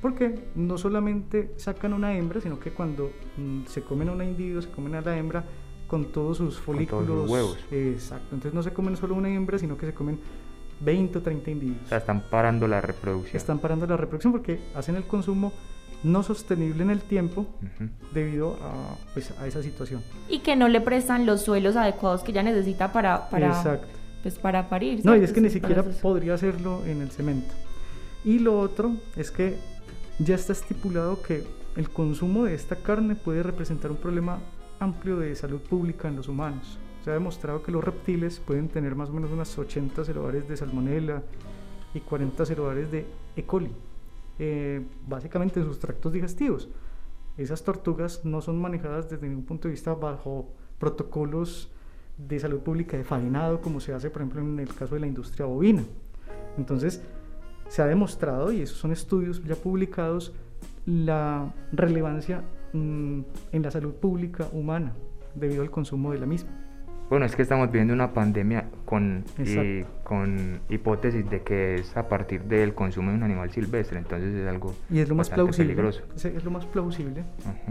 Porque 0.00 0.38
no 0.54 0.78
solamente 0.78 1.54
sacan 1.56 1.92
una 1.92 2.16
hembra, 2.16 2.40
sino 2.40 2.60
que 2.60 2.70
cuando 2.70 3.10
mm, 3.36 3.64
se 3.66 3.82
comen 3.82 4.10
a 4.10 4.12
una 4.12 4.24
individuo, 4.24 4.62
se 4.62 4.70
comen 4.70 4.94
a 4.94 5.00
la 5.00 5.18
hembra 5.18 5.44
con 5.88 6.12
todos 6.12 6.36
sus 6.36 6.60
folículos. 6.60 7.04
Todos 7.04 7.28
huevos. 7.28 7.58
Exacto, 7.72 8.36
entonces 8.36 8.54
no 8.54 8.62
se 8.62 8.72
comen 8.72 8.96
solo 8.96 9.16
una 9.16 9.28
hembra, 9.28 9.58
sino 9.58 9.76
que 9.76 9.86
se 9.86 9.94
comen 9.94 10.20
20 10.78 11.18
o 11.18 11.22
30 11.22 11.50
individuos. 11.50 11.86
O 11.86 11.88
sea, 11.88 11.98
están 11.98 12.22
parando 12.30 12.68
la 12.68 12.80
reproducción. 12.80 13.36
Están 13.36 13.58
parando 13.58 13.88
la 13.88 13.96
reproducción 13.96 14.32
porque 14.32 14.60
hacen 14.76 14.94
el 14.94 15.04
consumo 15.04 15.52
no 16.06 16.22
sostenible 16.22 16.84
en 16.84 16.90
el 16.90 17.00
tiempo 17.00 17.46
debido 18.12 18.56
a, 18.62 18.96
pues, 19.12 19.32
a, 19.38 19.46
esa 19.46 19.62
situación. 19.62 20.02
Y 20.28 20.38
que 20.38 20.54
no 20.54 20.68
le 20.68 20.80
prestan 20.80 21.26
los 21.26 21.42
suelos 21.42 21.76
adecuados 21.76 22.22
que 22.22 22.30
ella 22.30 22.44
necesita 22.44 22.92
para, 22.92 23.28
para, 23.28 23.80
pues, 24.22 24.38
para 24.38 24.68
parir. 24.68 25.04
No, 25.04 25.16
y 25.16 25.24
es 25.24 25.32
que 25.32 25.40
ni 25.40 25.50
siquiera 25.50 25.82
podría 25.82 26.34
hacerlo 26.34 26.84
en 26.86 27.02
el 27.02 27.10
cemento. 27.10 27.52
Y 28.24 28.38
lo 28.38 28.58
otro 28.58 28.92
es 29.16 29.30
que 29.30 29.56
ya 30.18 30.36
está 30.36 30.52
estipulado 30.52 31.20
que 31.22 31.44
el 31.76 31.90
consumo 31.90 32.44
de 32.44 32.54
esta 32.54 32.76
carne 32.76 33.16
puede 33.16 33.42
representar 33.42 33.90
un 33.90 33.98
problema 33.98 34.38
amplio 34.78 35.18
de 35.18 35.34
salud 35.34 35.60
pública 35.60 36.08
en 36.08 36.16
los 36.16 36.28
humanos. 36.28 36.78
Se 37.04 37.10
ha 37.10 37.14
demostrado 37.14 37.62
que 37.62 37.72
los 37.72 37.84
reptiles 37.84 38.40
pueden 38.40 38.68
tener 38.68 38.94
más 38.94 39.10
o 39.10 39.12
menos 39.12 39.30
unas 39.30 39.56
80 39.58 40.04
cerobares 40.04 40.48
de 40.48 40.56
salmonella 40.56 41.22
y 41.94 42.00
40 42.00 42.46
cerobares 42.46 42.90
de 42.90 43.06
E. 43.36 43.42
coli. 43.44 43.70
Eh, 44.38 44.84
básicamente 45.06 45.62
sus 45.62 45.78
tractos 45.78 46.12
digestivos. 46.12 46.68
Esas 47.36 47.62
tortugas 47.62 48.24
no 48.24 48.40
son 48.40 48.60
manejadas 48.60 49.10
desde 49.10 49.28
ningún 49.28 49.44
punto 49.44 49.68
de 49.68 49.72
vista 49.72 49.94
bajo 49.94 50.52
protocolos 50.78 51.70
de 52.16 52.38
salud 52.38 52.60
pública 52.60 52.96
de 52.96 53.04
faenado, 53.04 53.60
como 53.60 53.80
se 53.80 53.92
hace, 53.92 54.10
por 54.10 54.22
ejemplo, 54.22 54.40
en 54.40 54.58
el 54.58 54.74
caso 54.74 54.94
de 54.94 55.00
la 55.00 55.06
industria 55.06 55.46
bovina. 55.46 55.82
Entonces, 56.56 57.02
se 57.68 57.82
ha 57.82 57.86
demostrado, 57.86 58.52
y 58.52 58.62
esos 58.62 58.78
son 58.78 58.92
estudios 58.92 59.42
ya 59.44 59.54
publicados, 59.54 60.32
la 60.86 61.52
relevancia 61.72 62.42
mm, 62.72 63.20
en 63.52 63.62
la 63.62 63.70
salud 63.70 63.94
pública 63.94 64.48
humana 64.52 64.92
debido 65.34 65.62
al 65.62 65.70
consumo 65.70 66.12
de 66.12 66.18
la 66.18 66.26
misma. 66.26 66.65
Bueno, 67.08 67.24
es 67.24 67.36
que 67.36 67.42
estamos 67.42 67.70
viviendo 67.70 67.94
una 67.94 68.12
pandemia 68.12 68.64
con, 68.84 69.24
con 70.02 70.60
hipótesis 70.68 71.28
de 71.30 71.42
que 71.42 71.76
es 71.76 71.96
a 71.96 72.08
partir 72.08 72.42
del 72.42 72.74
consumo 72.74 73.10
de 73.10 73.16
un 73.16 73.22
animal 73.22 73.50
silvestre, 73.50 73.98
entonces 73.98 74.34
es 74.34 74.48
algo 74.48 74.74
y 74.90 74.98
es 74.98 75.08
lo 75.08 75.14
más 75.14 75.30
plausible, 75.30 75.74
peligroso. 75.74 76.02
Es, 76.16 76.44
lo 76.44 76.50
más 76.50 76.66
plausible, 76.66 77.22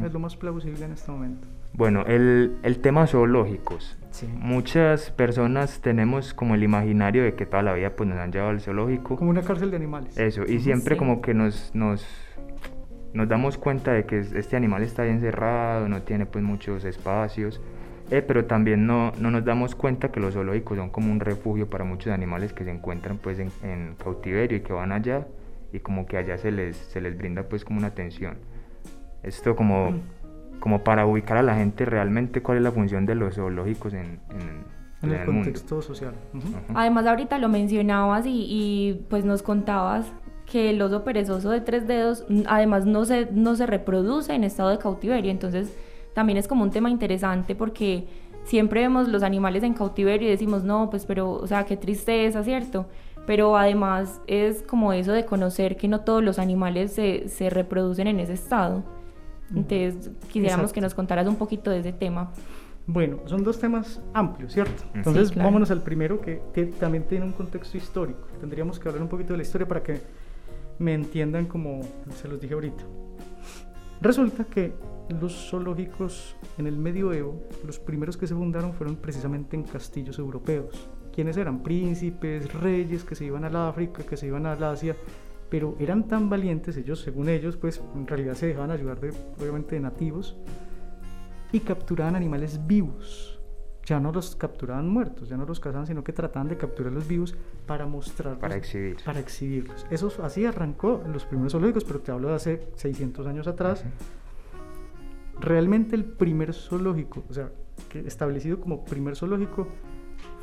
es 0.03 0.13
lo 0.13 0.19
más 0.19 0.37
plausible 0.37 0.85
en 0.85 0.93
este 0.93 1.11
momento. 1.11 1.47
Bueno, 1.73 2.05
el, 2.05 2.55
el 2.63 2.79
tema 2.79 3.05
zoológicos. 3.07 3.97
Muchas 4.37 5.11
personas 5.11 5.81
tenemos 5.81 6.33
como 6.33 6.55
el 6.55 6.63
imaginario 6.63 7.23
de 7.23 7.35
que 7.35 7.45
toda 7.45 7.63
la 7.63 7.73
vida 7.73 7.89
pues 7.97 8.07
nos 8.07 8.17
han 8.17 8.31
llevado 8.31 8.51
al 8.51 8.61
zoológico. 8.61 9.17
Como 9.17 9.29
una 9.29 9.41
cárcel 9.41 9.69
de 9.71 9.75
animales. 9.75 10.17
Eso, 10.17 10.43
y 10.45 10.61
siempre 10.61 10.95
como 10.95 11.21
que 11.21 11.33
nos, 11.33 11.75
nos 11.75 12.07
nos 13.15 13.29
damos 13.29 13.57
cuenta 13.57 13.93
de 13.93 14.05
que 14.05 14.19
este 14.19 14.57
animal 14.57 14.83
está 14.83 15.07
encerrado, 15.07 15.87
no 15.87 16.01
tiene 16.01 16.25
pues 16.25 16.43
muchos 16.43 16.83
espacios, 16.83 17.61
eh, 18.11 18.21
pero 18.21 18.45
también 18.45 18.85
no, 18.85 19.11
no, 19.19 19.31
nos 19.31 19.43
damos 19.43 19.73
cuenta 19.73 20.11
que 20.11 20.19
los 20.19 20.33
zoológicos 20.35 20.77
son 20.77 20.89
como 20.89 21.11
un 21.11 21.19
refugio 21.19 21.69
para 21.69 21.83
muchos 21.83 22.13
animales 22.13 22.53
que 22.53 22.63
se 22.63 22.71
encuentran 22.71 23.17
pues 23.17 23.39
en, 23.39 23.51
en, 23.63 23.95
cautiverio 23.95 24.57
y 24.57 24.61
que 24.61 24.73
van 24.73 24.91
allá 24.91 25.25
y 25.73 25.79
como 25.79 26.05
que 26.05 26.17
allá 26.17 26.37
se 26.37 26.51
les, 26.51 26.77
se 26.77 27.01
les 27.01 27.17
brinda 27.17 27.43
pues 27.43 27.65
como 27.65 27.79
una 27.79 27.87
atención. 27.87 28.37
Esto 29.23 29.55
como, 29.55 29.91
mm. 29.91 30.59
como 30.59 30.83
para 30.83 31.07
ubicar 31.07 31.37
a 31.37 31.43
la 31.43 31.55
gente 31.55 31.85
realmente 31.85 32.41
cuál 32.41 32.57
es 32.57 32.63
la 32.63 32.71
función 32.71 33.07
de 33.07 33.15
los 33.15 33.35
zoológicos 33.35 33.93
en, 33.93 34.19
en, 35.01 35.11
el, 35.11 35.25
contexto 35.25 35.81
social. 35.81 36.13
Además 36.73 37.07
ahorita 37.07 37.39
lo 37.39 37.49
mencionabas 37.49 38.25
y, 38.25 38.45
y 38.47 39.05
pues 39.09 39.25
nos 39.25 39.41
contabas 39.41 40.11
que 40.45 40.69
el 40.69 40.81
oso 40.81 41.03
perezoso 41.03 41.49
de 41.49 41.61
tres 41.61 41.87
dedos 41.87 42.25
además 42.47 42.85
no 42.85 43.05
se, 43.05 43.27
no 43.31 43.55
se 43.55 43.65
reproduce 43.65 44.33
en 44.33 44.43
estado 44.43 44.69
de 44.69 44.77
cautiverio, 44.77 45.31
entonces 45.31 45.75
también 46.15 46.37
es 46.37 46.47
como 46.47 46.63
un 46.63 46.71
tema 46.71 46.89
interesante 46.89 47.55
porque 47.55 48.07
siempre 48.45 48.79
vemos 48.79 49.09
los 49.09 49.21
animales 49.21 49.63
en 49.63 49.73
cautiverio 49.73 50.29
y 50.29 50.31
decimos, 50.31 50.63
no, 50.63 50.89
pues 50.89 51.05
pero, 51.05 51.29
o 51.31 51.45
sea, 51.45 51.65
qué 51.65 51.75
tristeza, 51.75 52.41
¿cierto? 52.41 52.87
Pero 53.27 53.57
además 53.57 54.21
es 54.25 54.61
como 54.61 54.93
eso 54.93 55.11
de 55.11 55.25
conocer 55.25 55.75
que 55.75 55.89
no 55.89 56.01
todos 56.01 56.23
los 56.23 56.39
animales 56.39 56.93
se, 56.93 57.27
se 57.27 57.49
reproducen 57.49 58.07
en 58.07 58.21
ese 58.21 58.33
estado. 58.33 58.83
Entonces 59.53 60.09
quisiéramos 60.31 60.71
que 60.71 60.79
nos 60.79 60.93
contaras 60.93 61.27
un 61.27 61.35
poquito 61.35 61.69
de 61.69 61.79
ese 61.79 61.91
tema. 61.91 62.31
Bueno, 62.87 63.17
son 63.25 63.43
dos 63.43 63.59
temas 63.59 64.01
amplios, 64.13 64.53
¿cierto? 64.53 64.83
Entonces 64.93 65.35
vámonos 65.35 65.69
al 65.69 65.81
primero 65.81 66.21
que, 66.21 66.41
que, 66.53 66.65
también 66.67 67.03
tiene 67.03 67.25
un 67.25 67.33
contexto 67.33 67.77
histórico. 67.77 68.21
Tendríamos 68.39 68.79
que 68.79 68.87
hablar 68.87 69.03
un 69.03 69.09
poquito 69.09 69.33
de 69.33 69.37
la 69.37 69.43
historia 69.43 69.67
para 69.67 69.83
que 69.83 69.99
me 70.79 70.93
entiendan 70.93 71.45
como 71.45 71.81
se 72.15 72.29
los 72.29 72.39
dije 72.39 72.53
ahorita. 72.53 72.83
Resulta 74.01 74.45
que 74.45 74.73
los 75.09 75.49
zoológicos 75.49 76.35
en 76.57 76.67
el 76.67 76.77
medioevo, 76.77 77.41
los 77.65 77.79
primeros 77.79 78.17
que 78.17 78.27
se 78.27 78.35
fundaron 78.35 78.73
fueron 78.73 78.95
precisamente 78.95 79.55
en 79.55 79.63
castillos 79.63 80.19
europeos. 80.19 80.89
¿Quiénes 81.13 81.37
eran? 81.37 81.63
Príncipes, 81.63 82.53
reyes 82.53 83.03
que 83.03 83.15
se 83.15 83.25
iban 83.25 83.45
al 83.45 83.55
África, 83.55 84.03
que 84.03 84.17
se 84.17 84.27
iban 84.27 84.45
al 84.45 84.63
Asia, 84.63 84.95
pero 85.49 85.75
eran 85.79 86.07
tan 86.07 86.29
valientes 86.29 86.75
ellos, 86.77 86.99
según 86.99 87.29
ellos, 87.29 87.55
pues 87.55 87.81
en 87.95 88.07
realidad 88.07 88.33
se 88.33 88.47
dejaban 88.47 88.71
ayudar 88.71 88.99
de, 88.99 89.13
obviamente 89.39 89.75
de 89.75 89.81
nativos 89.81 90.35
y 91.51 91.59
capturaban 91.59 92.15
animales 92.15 92.65
vivos 92.65 93.35
ya 93.85 93.99
no 93.99 94.11
los 94.11 94.35
capturaban 94.35 94.89
muertos, 94.89 95.29
ya 95.29 95.37
no 95.37 95.45
los 95.45 95.59
cazaban, 95.59 95.85
sino 95.85 96.03
que 96.03 96.11
trataban 96.11 96.47
de 96.47 96.57
capturarlos 96.57 97.07
vivos 97.07 97.35
para 97.67 97.85
mostrarlos. 97.85 98.41
Para 98.41 98.55
exhibir. 98.55 98.97
Para 99.05 99.19
exhibirlos. 99.19 99.85
Eso 99.91 100.11
así 100.23 100.45
arrancó 100.45 101.03
en 101.05 101.13
los 101.13 101.25
primeros 101.25 101.51
zoológicos, 101.51 101.83
pero 101.83 101.99
te 101.99 102.11
hablo 102.11 102.29
de 102.29 102.35
hace 102.35 102.67
600 102.75 103.27
años 103.27 103.47
atrás. 103.47 103.85
Realmente 105.39 105.95
el 105.95 106.05
primer 106.05 106.53
zoológico, 106.53 107.23
o 107.29 107.33
sea, 107.33 107.51
establecido 107.93 108.59
como 108.59 108.83
primer 108.85 109.15
zoológico, 109.15 109.67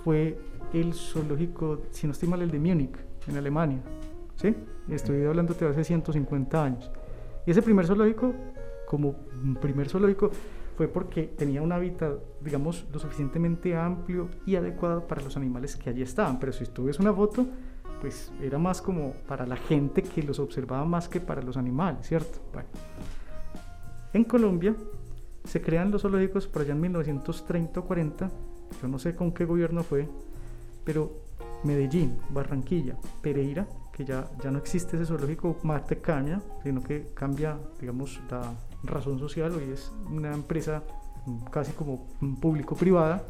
fue 0.04 0.38
el 0.72 0.92
zoológico, 0.94 1.82
si 1.90 2.06
no 2.06 2.12
estoy 2.12 2.28
mal, 2.28 2.42
el 2.42 2.50
de 2.50 2.58
Múnich, 2.58 2.96
en 3.26 3.36
Alemania. 3.36 3.82
¿Sí? 4.36 4.54
Estoy 4.88 5.24
hablando 5.24 5.54
de 5.54 5.66
hace 5.66 5.84
150 5.84 6.64
años. 6.64 6.90
Y 7.46 7.50
ese 7.50 7.62
primer 7.62 7.86
zoológico, 7.86 8.34
como 8.86 9.14
primer 9.60 9.88
zoológico, 9.88 10.30
fue 10.76 10.88
porque 10.88 11.24
tenía 11.24 11.62
un 11.62 11.72
hábitat, 11.72 12.14
digamos, 12.40 12.86
lo 12.92 12.98
suficientemente 12.98 13.76
amplio 13.76 14.28
y 14.46 14.56
adecuado 14.56 15.06
para 15.06 15.22
los 15.22 15.36
animales 15.36 15.76
que 15.76 15.90
allí 15.90 16.02
estaban. 16.02 16.38
Pero 16.40 16.52
si 16.52 16.64
tú 16.66 16.84
ves 16.84 16.98
una 16.98 17.12
foto, 17.12 17.46
pues 18.00 18.32
era 18.40 18.58
más 18.58 18.82
como 18.82 19.12
para 19.28 19.46
la 19.46 19.56
gente 19.56 20.02
que 20.02 20.22
los 20.22 20.38
observaba 20.38 20.84
más 20.84 21.08
que 21.08 21.20
para 21.20 21.42
los 21.42 21.56
animales, 21.56 22.06
¿cierto? 22.06 22.40
Bueno. 22.52 22.68
En 24.12 24.24
Colombia 24.24 24.74
se 25.44 25.62
crean 25.62 25.90
los 25.90 26.02
zoológicos 26.02 26.46
por 26.46 26.62
allá 26.62 26.72
en 26.72 26.80
1930 26.80 27.80
o 27.80 27.84
40, 27.84 28.30
yo 28.80 28.88
no 28.88 28.98
sé 28.98 29.16
con 29.16 29.32
qué 29.32 29.44
gobierno 29.44 29.82
fue, 29.82 30.08
pero 30.84 31.22
Medellín, 31.64 32.18
Barranquilla, 32.30 32.96
Pereira, 33.20 33.66
que 33.92 34.04
ya, 34.04 34.30
ya 34.42 34.50
no 34.50 34.58
existe 34.58 34.96
ese 34.96 35.06
zoológico 35.06 35.58
Marte 35.62 35.98
Caña, 35.98 36.40
sino 36.62 36.82
que 36.82 37.08
cambia, 37.14 37.58
digamos, 37.80 38.20
la, 38.30 38.52
razón 38.84 39.18
social, 39.18 39.52
hoy 39.52 39.70
es 39.72 39.92
una 40.10 40.34
empresa 40.34 40.82
casi 41.52 41.72
como 41.72 42.08
público-privada. 42.40 43.24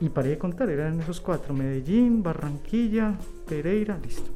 Y 0.00 0.08
paré 0.08 0.30
de 0.30 0.38
contar, 0.38 0.68
eran 0.68 1.00
esos 1.00 1.20
cuatro, 1.20 1.54
Medellín, 1.54 2.22
Barranquilla, 2.22 3.14
Pereira, 3.48 3.96
listo. 3.98 4.30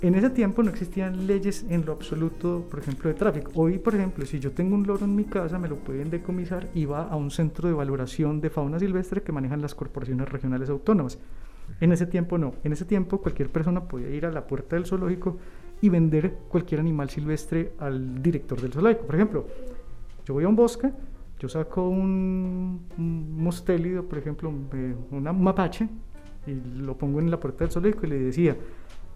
En 0.00 0.14
ese 0.14 0.30
tiempo 0.30 0.62
no 0.62 0.70
existían 0.70 1.26
leyes 1.26 1.66
en 1.68 1.84
lo 1.84 1.90
absoluto, 1.90 2.64
por 2.70 2.78
ejemplo, 2.78 3.08
de 3.08 3.14
tráfico. 3.14 3.50
Hoy, 3.56 3.78
por 3.78 3.96
ejemplo, 3.96 4.24
si 4.24 4.38
yo 4.38 4.52
tengo 4.52 4.76
un 4.76 4.86
loro 4.86 5.04
en 5.04 5.16
mi 5.16 5.24
casa, 5.24 5.58
me 5.58 5.66
lo 5.66 5.74
pueden 5.74 6.08
decomisar 6.08 6.68
y 6.72 6.84
va 6.84 7.08
a 7.08 7.16
un 7.16 7.32
centro 7.32 7.66
de 7.66 7.74
valoración 7.74 8.40
de 8.40 8.48
fauna 8.48 8.78
silvestre 8.78 9.22
que 9.22 9.32
manejan 9.32 9.60
las 9.60 9.74
corporaciones 9.74 10.28
regionales 10.28 10.70
autónomas. 10.70 11.18
En 11.80 11.90
ese 11.90 12.06
tiempo 12.06 12.38
no. 12.38 12.54
En 12.62 12.72
ese 12.72 12.84
tiempo 12.84 13.20
cualquier 13.20 13.50
persona 13.50 13.88
podía 13.88 14.08
ir 14.10 14.24
a 14.24 14.30
la 14.30 14.46
puerta 14.46 14.76
del 14.76 14.86
zoológico 14.86 15.36
y 15.80 15.88
vender 15.88 16.32
cualquier 16.48 16.78
animal 16.78 17.10
silvestre 17.10 17.72
al 17.80 18.22
director 18.22 18.60
del 18.60 18.72
zoológico. 18.72 19.04
Por 19.04 19.14
ejemplo, 19.16 19.46
yo 20.24 20.32
voy 20.32 20.44
a 20.44 20.48
un 20.48 20.54
bosque, 20.54 20.92
yo 21.40 21.48
saco 21.48 21.88
un, 21.88 22.86
mustélido, 22.96 24.04
por 24.04 24.18
ejemplo, 24.18 24.48
un 24.48 25.42
mapache, 25.42 25.88
y 26.46 26.82
lo 26.82 26.96
pongo 26.96 27.18
en 27.18 27.32
la 27.32 27.40
puerta 27.40 27.64
del 27.64 27.72
zoológico 27.72 28.06
y 28.06 28.10
le 28.10 28.18
decía 28.20 28.56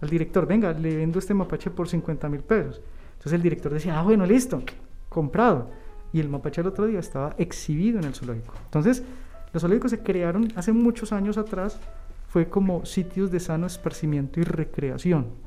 al 0.03 0.09
director, 0.09 0.45
venga, 0.45 0.71
le 0.73 0.95
vendo 0.95 1.19
este 1.19 1.33
mapache 1.33 1.71
por 1.71 1.87
50 1.87 2.29
mil 2.29 2.41
pesos. 2.41 2.81
Entonces 3.13 3.33
el 3.33 3.41
director 3.41 3.73
decía, 3.73 3.99
ah, 3.99 4.03
bueno, 4.03 4.25
listo, 4.25 4.61
comprado. 5.09 5.69
Y 6.11 6.19
el 6.19 6.29
mapache 6.29 6.61
el 6.61 6.67
otro 6.67 6.85
día 6.85 6.99
estaba 6.99 7.33
exhibido 7.37 7.99
en 7.99 8.05
el 8.05 8.13
zoológico. 8.13 8.53
Entonces, 8.65 9.03
los 9.51 9.61
zoológicos 9.61 9.91
se 9.91 9.99
crearon 9.99 10.49
hace 10.55 10.71
muchos 10.71 11.11
años 11.11 11.37
atrás, 11.37 11.79
fue 12.27 12.49
como 12.49 12.85
sitios 12.85 13.31
de 13.31 13.39
sano 13.39 13.65
esparcimiento 13.65 14.39
y 14.39 14.43
recreación 14.43 15.43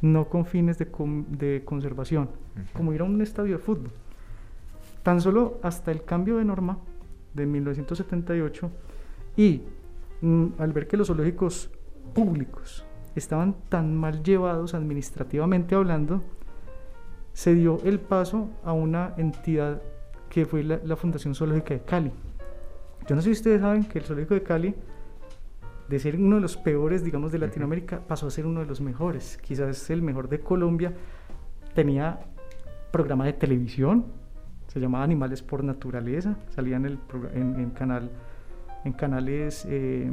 no 0.00 0.28
con 0.28 0.46
fines 0.46 0.78
de, 0.78 1.62
conservación, 1.64 2.30
como 2.72 2.92
ir 2.92 3.00
a 3.00 3.04
un 3.04 3.20
estadio 3.20 3.58
de 3.58 3.62
fútbol. 3.62 3.90
Tan 5.02 5.20
solo 5.20 5.58
hasta 5.62 5.90
el 5.90 6.04
cambio 6.04 6.38
de 6.38 6.44
norma 6.44 6.78
de 7.34 7.46
1978 7.46 8.70
y 9.36 9.62
mm, 10.20 10.46
al 10.58 10.72
ver 10.72 10.86
que 10.86 10.96
los 10.96 11.06
zoológicos 11.06 11.70
públicos 12.14 12.84
estaban 13.14 13.56
tan 13.68 13.96
mal 13.96 14.22
llevados 14.22 14.74
administrativamente 14.74 15.74
hablando, 15.74 16.22
se 17.32 17.54
dio 17.54 17.78
el 17.84 18.00
paso 18.00 18.50
a 18.64 18.72
una 18.72 19.14
entidad 19.16 19.82
que 20.28 20.46
fue 20.46 20.62
la, 20.62 20.80
la 20.84 20.96
Fundación 20.96 21.34
Zoológica 21.34 21.74
de 21.74 21.80
Cali. 21.80 22.12
Yo 23.08 23.16
no 23.16 23.22
sé 23.22 23.26
si 23.26 23.32
ustedes 23.32 23.60
saben 23.60 23.84
que 23.84 23.98
el 23.98 24.04
Zoológico 24.04 24.34
de 24.34 24.42
Cali 24.42 24.74
de 25.90 25.98
ser 25.98 26.14
uno 26.14 26.36
de 26.36 26.42
los 26.42 26.56
peores, 26.56 27.02
digamos, 27.02 27.32
de 27.32 27.38
Latinoamérica, 27.38 27.98
pasó 28.06 28.28
a 28.28 28.30
ser 28.30 28.46
uno 28.46 28.60
de 28.60 28.66
los 28.66 28.80
mejores, 28.80 29.38
quizás 29.38 29.90
el 29.90 30.02
mejor 30.02 30.28
de 30.28 30.38
Colombia. 30.38 30.94
Tenía 31.74 32.20
programa 32.92 33.24
de 33.26 33.32
televisión, 33.32 34.06
se 34.68 34.78
llamaba 34.78 35.02
Animales 35.02 35.42
por 35.42 35.64
Naturaleza, 35.64 36.36
salía 36.50 36.76
en, 36.76 36.86
el 36.86 36.98
en, 37.34 37.70
canal, 37.70 38.08
en 38.84 38.92
canales 38.92 39.66
eh, 39.68 40.08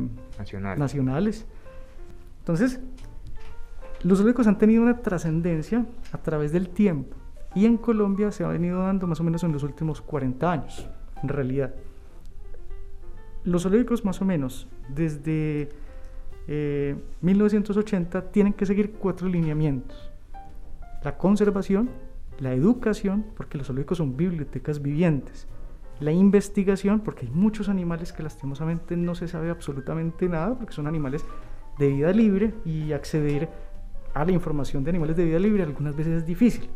nacionales. 0.79 1.45
Entonces, 2.47 2.79
los 4.03 4.19
zoológicos 4.19 4.47
han 4.47 4.57
tenido 4.57 4.81
una 4.81 5.01
trascendencia 5.01 5.85
a 6.13 6.17
través 6.19 6.53
del 6.53 6.69
tiempo 6.69 7.17
y 7.53 7.65
en 7.65 7.75
Colombia 7.75 8.31
se 8.31 8.45
ha 8.45 8.47
venido 8.47 8.83
dando 8.83 9.05
más 9.05 9.19
o 9.19 9.25
menos 9.25 9.43
en 9.43 9.51
los 9.51 9.63
últimos 9.63 9.99
40 9.99 10.49
años, 10.49 10.89
en 11.21 11.27
realidad. 11.27 11.75
Los 13.43 13.63
zoológicos 13.63 14.05
más 14.05 14.21
o 14.21 14.25
menos 14.25 14.65
desde 14.87 15.67
1980 17.19 18.17
eh, 18.17 18.21
tienen 18.31 18.53
que 18.53 18.65
seguir 18.65 18.93
cuatro 18.93 19.27
lineamientos. 19.27 20.09
La 21.03 21.17
conservación, 21.17 21.89
la 22.39 22.53
educación, 22.53 23.25
porque 23.35 23.57
los 23.57 23.67
zoológicos 23.67 23.97
son 23.97 24.15
bibliotecas 24.15 24.81
vivientes. 24.81 25.49
La 25.99 26.13
investigación, 26.13 27.01
porque 27.01 27.25
hay 27.25 27.31
muchos 27.33 27.67
animales 27.67 28.13
que 28.13 28.23
lastimosamente 28.23 28.95
no 28.95 29.15
se 29.15 29.27
sabe 29.27 29.49
absolutamente 29.49 30.29
nada, 30.29 30.57
porque 30.57 30.73
son 30.73 30.87
animales 30.87 31.25
de 31.77 31.87
vida 31.89 32.11
libre 32.11 32.53
y 32.65 32.91
acceder 32.91 33.49
a 34.13 34.25
la 34.25 34.31
información 34.31 34.83
de 34.83 34.89
animales 34.89 35.15
de 35.15 35.25
vida 35.25 35.39
libre 35.39 35.63
algunas 35.63 35.95
veces 35.95 36.21
es 36.21 36.25
difícil. 36.25 36.69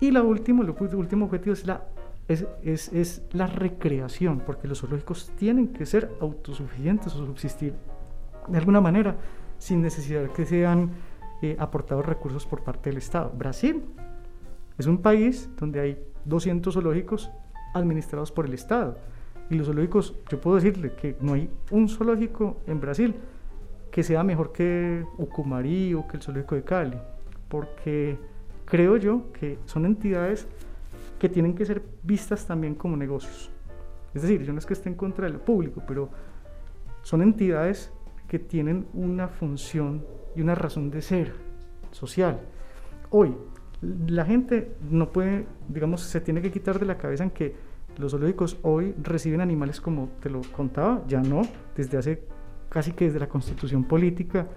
Y 0.00 0.10
la 0.10 0.22
última, 0.22 0.62
el 0.62 0.70
último 0.70 1.26
objetivo 1.26 1.52
es 1.52 1.66
la 1.66 1.84
es, 2.28 2.44
es, 2.62 2.92
es, 2.92 3.22
la 3.32 3.46
recreación, 3.46 4.40
porque 4.40 4.66
los 4.66 4.80
zoológicos 4.80 5.30
tienen 5.36 5.68
que 5.68 5.86
ser 5.86 6.10
autosuficientes 6.20 7.14
o 7.14 7.24
subsistir 7.24 7.74
de 8.48 8.58
alguna 8.58 8.80
manera 8.80 9.16
sin 9.58 9.80
necesidad 9.80 10.30
que 10.32 10.44
sean 10.44 10.90
eh, 11.42 11.56
aportados 11.58 12.04
recursos 12.04 12.44
por 12.46 12.64
parte 12.64 12.90
del 12.90 12.98
Estado. 12.98 13.32
Brasil 13.36 13.84
es 14.78 14.86
un 14.86 14.98
país 14.98 15.48
donde 15.56 15.80
hay 15.80 15.98
200 16.24 16.74
zoológicos 16.74 17.30
administrados 17.74 18.32
por 18.32 18.46
el 18.46 18.54
Estado. 18.54 18.98
Y 19.48 19.54
los 19.54 19.66
zoológicos, 19.66 20.16
yo 20.28 20.40
puedo 20.40 20.56
decirle 20.56 20.94
que 20.94 21.16
no 21.20 21.34
hay 21.34 21.48
un 21.70 21.88
zoológico 21.88 22.60
en 22.66 22.80
Brasil 22.80 23.14
que 23.96 24.02
sea 24.02 24.22
mejor 24.22 24.52
que 24.52 25.06
Ucumarí 25.16 25.94
o 25.94 26.06
que 26.06 26.18
el 26.18 26.22
zoológico 26.22 26.54
de 26.54 26.64
Cali. 26.64 26.98
porque 27.48 28.18
creo 28.66 28.98
yo 28.98 29.32
que 29.32 29.58
son 29.64 29.86
entidades 29.86 30.46
que 31.18 31.30
tienen 31.30 31.54
que 31.54 31.64
ser 31.64 31.82
vistas 32.02 32.46
también 32.46 32.74
como 32.74 32.94
negocios. 32.94 33.50
Es 34.12 34.20
decir, 34.20 34.42
yo 34.42 34.52
no 34.52 34.58
es 34.58 34.66
que 34.66 34.74
esté 34.74 34.90
en 34.90 34.96
contra 34.96 35.26
del 35.26 35.38
público, 35.38 35.82
pero 35.88 36.10
son 37.00 37.22
entidades 37.22 37.90
que 38.28 38.38
tienen 38.38 38.86
una 38.92 39.28
función 39.28 40.04
y 40.34 40.42
una 40.42 40.54
razón 40.54 40.90
de 40.90 41.00
ser 41.00 41.32
social. 41.90 42.38
Hoy, 43.08 43.34
la 43.80 44.26
gente 44.26 44.72
no 44.90 45.10
puede, 45.10 45.46
digamos, 45.70 46.02
se 46.02 46.20
tiene 46.20 46.42
que 46.42 46.50
quitar 46.50 46.78
de 46.78 46.84
la 46.84 46.98
cabeza 46.98 47.24
en 47.24 47.30
que 47.30 47.54
los 47.96 48.12
zoológicos 48.12 48.58
hoy 48.60 48.94
reciben 49.02 49.40
animales 49.40 49.80
como 49.80 50.10
te 50.20 50.28
lo 50.28 50.42
contaba, 50.54 51.02
ya 51.08 51.22
no, 51.22 51.40
desde 51.74 51.96
hace 51.96 52.35
casi 52.76 52.92
que 52.92 53.06
desde 53.06 53.18
la 53.18 53.30
constitución 53.30 53.84
política 53.84 54.48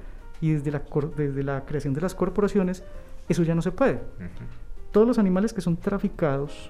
y 0.41 0.51
desde 0.51 0.71
la, 0.71 0.84
desde 1.15 1.41
la 1.41 1.63
creación 1.63 1.93
de 1.93 2.01
las 2.01 2.13
corporaciones, 2.13 2.84
eso 3.29 3.43
ya 3.43 3.55
no 3.55 3.62
se 3.62 3.71
puede. 3.71 4.01
Todos 4.91 5.08
los 5.08 5.17
animales 5.19 5.53
que 5.53 5.62
son 5.62 5.77
traficados 5.77 6.69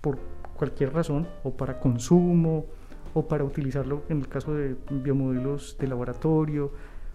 por 0.00 0.18
cualquier 0.56 0.92
razón, 0.92 1.28
o 1.44 1.52
para 1.52 1.78
consumo, 1.78 2.66
o 3.14 3.28
para 3.28 3.44
utilizarlo 3.44 4.02
en 4.08 4.18
el 4.18 4.26
caso 4.26 4.52
de 4.54 4.74
biomodelos 4.90 5.76
de 5.78 5.86
laboratorio, 5.86 6.72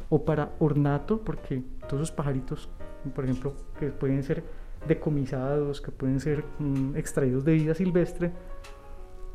o 0.10 0.24
para 0.24 0.54
ornato, 0.60 1.19
porque 1.19 1.62
todos 1.82 2.04
esos 2.04 2.12
pajaritos, 2.13 2.69
por 3.13 3.26
ejemplo, 3.26 3.54
que 3.78 3.88
pueden 3.88 4.24
ser 4.24 4.46
decomisados, 4.88 5.82
que 5.82 5.91
pueden 5.91 6.22
ser 6.22 6.46
mm, 6.58 6.96
extraídos 6.96 7.43
de 7.43 7.52
vida 7.52 7.76
silvestre, 7.76 8.32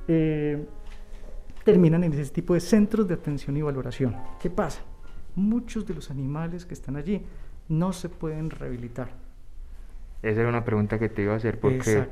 eh, 0.08 0.66
terminan 1.68 2.02
en 2.02 2.14
ese 2.14 2.32
tipo 2.32 2.54
de 2.54 2.60
centros 2.60 3.06
de 3.06 3.12
atención 3.12 3.54
y 3.54 3.60
valoración. 3.60 4.16
¿Qué 4.40 4.48
pasa? 4.48 4.80
Muchos 5.36 5.84
de 5.86 5.92
los 5.92 6.10
animales 6.10 6.64
que 6.64 6.72
están 6.72 6.96
allí 6.96 7.20
no 7.68 7.92
se 7.92 8.08
pueden 8.08 8.48
rehabilitar. 8.48 9.10
Esa 10.22 10.40
era 10.40 10.48
una 10.48 10.64
pregunta 10.64 10.98
que 10.98 11.10
te 11.10 11.24
iba 11.24 11.34
a 11.34 11.36
hacer 11.36 11.60
porque 11.60 12.06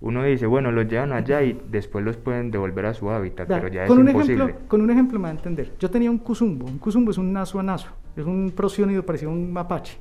uno 0.00 0.24
dice, 0.24 0.46
bueno, 0.46 0.72
los 0.72 0.88
llevan 0.88 1.12
allá 1.12 1.42
y 1.42 1.60
después 1.70 2.02
los 2.02 2.16
pueden 2.16 2.50
devolver 2.50 2.86
a 2.86 2.94
su 2.94 3.10
hábitat, 3.10 3.48
pero 3.48 3.68
ya 3.68 3.86
con 3.86 3.98
es 3.98 4.02
un 4.02 4.08
imposible. 4.08 4.44
Ejemplo, 4.44 4.68
con 4.68 4.80
un 4.80 4.90
ejemplo 4.90 5.18
me 5.18 5.24
va 5.24 5.28
a 5.28 5.32
entender. 5.32 5.74
Yo 5.78 5.90
tenía 5.90 6.10
un 6.10 6.16
cusumbo. 6.16 6.64
Un 6.64 6.78
cusumbo 6.78 7.10
es 7.10 7.18
un 7.18 7.34
naso 7.34 7.60
a 7.60 7.62
naso. 7.62 7.88
Es 8.16 8.24
un 8.24 8.50
prosiónido 8.56 9.04
parecido 9.04 9.30
a 9.30 9.34
un 9.34 9.52
mapache. 9.52 9.98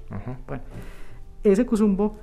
Bueno, 0.47 0.63
ese 1.43 1.65
cusumbo 1.65 2.15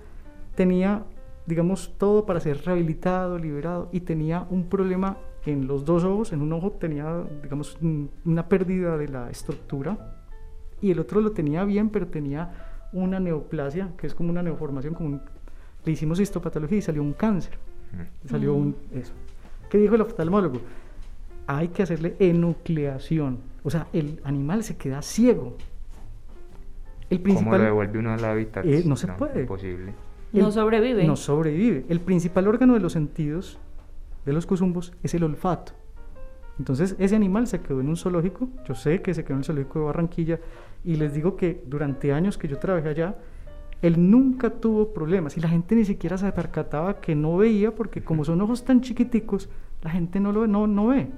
tenía, 0.55 1.05
digamos, 1.45 1.99
todo 1.99 2.25
para 2.25 2.41
ser 2.41 2.65
rehabilitado, 2.65 3.39
liberado 3.39 3.91
y 3.93 4.01
tenía 4.01 4.47
un 4.49 4.71
problema 4.71 5.19
en 5.49 5.67
los 5.67 5.85
dos 5.85 6.05
ojos. 6.05 6.33
En 6.33 6.43
un 6.43 6.53
ojo 6.53 6.73
tenía, 6.73 7.25
digamos, 7.43 7.79
una 8.25 8.49
pérdida 8.49 8.97
de 8.97 9.09
la 9.09 9.31
estructura 9.31 10.15
y 10.81 10.91
el 10.91 11.01
otro 11.01 11.21
lo 11.21 11.33
tenía 11.33 11.65
bien, 11.65 11.91
pero 11.91 12.07
tenía 12.07 12.53
una 12.93 13.21
neoplasia, 13.21 13.93
que 13.97 14.07
es 14.07 14.15
como 14.15 14.31
una 14.31 14.43
neoformación, 14.43 14.95
como 14.95 15.21
le 15.85 15.93
hicimos 15.93 16.21
histopatología 16.21 16.79
y 16.79 16.83
salió 16.83 17.03
un 17.03 17.13
cáncer. 17.13 17.55
Salió 18.27 18.55
un 18.55 18.77
eso. 18.93 19.13
¿Qué 19.71 19.79
dijo 19.79 19.95
el 19.95 20.03
oftalmólogo? 20.03 20.61
Hay 21.47 21.69
que 21.69 21.83
hacerle 21.83 22.17
enucleación. 22.19 23.39
O 23.65 23.71
sea, 23.71 23.87
el 23.93 24.21
animal 24.25 24.63
se 24.63 24.77
queda 24.77 25.03
ciego. 25.03 25.57
El 27.11 27.21
principal, 27.21 27.53
¿Cómo 27.53 27.59
lo 27.59 27.65
devuelve 27.65 27.99
uno 27.99 28.13
al 28.13 28.25
hábitat? 28.25 28.67
Eh, 28.67 28.83
no 28.85 28.97
se 28.97 29.09
puede. 29.09 29.43
Imposible. 29.43 29.95
no 30.33 30.51
sobrevive. 30.51 31.07
No 31.07 31.17
sobrevive. 31.17 31.87
El 31.89 32.01
principal 32.01 32.47
órgano 32.49 32.75
de 32.75 32.81
los 32.81 32.93
sentidos 32.93 33.59
de 34.29 34.35
los 34.35 34.45
cuzumbos 34.45 34.93
es 35.03 35.15
el 35.15 35.25
olfato. 35.25 35.73
Entonces 36.59 36.97
ese 36.99 37.17
animal 37.17 37.47
se 37.47 37.61
quedó 37.61 37.81
en 37.81 37.89
un 37.89 37.97
zoológico, 37.97 38.49
yo 38.67 38.75
sé 38.75 39.01
que 39.01 39.15
se 39.15 39.25
quedó 39.25 39.35
en 39.35 39.39
el 39.39 39.45
zoológico 39.45 39.79
de 39.79 39.85
Barranquilla 39.87 40.39
y 40.85 40.97
les 40.97 41.15
digo 41.15 41.35
que 41.35 41.65
durante 41.67 42.13
años 42.13 42.37
que 42.37 42.47
yo 42.47 42.59
trabajé 42.59 42.91
allá, 42.91 43.17
él 43.81 44.11
nunca 44.11 44.51
tuvo 44.51 44.93
problemas 44.93 45.37
y 45.39 45.41
la 45.41 45.49
gente 45.49 45.75
ni 45.75 45.87
siquiera 45.87 46.19
se 46.19 46.31
percataba 46.33 47.01
que 47.01 47.15
no 47.15 47.39
veía 47.39 47.75
porque 47.75 48.03
como 48.03 48.23
son 48.23 48.43
ojos 48.43 48.65
tan 48.65 48.83
chiquiticos, 48.83 49.49
la 49.83 49.91
gente 49.91 50.21
no 50.21 50.31
lo 50.31 50.47
no, 50.47 50.67
no 50.67 50.89
ve. 50.89 51.09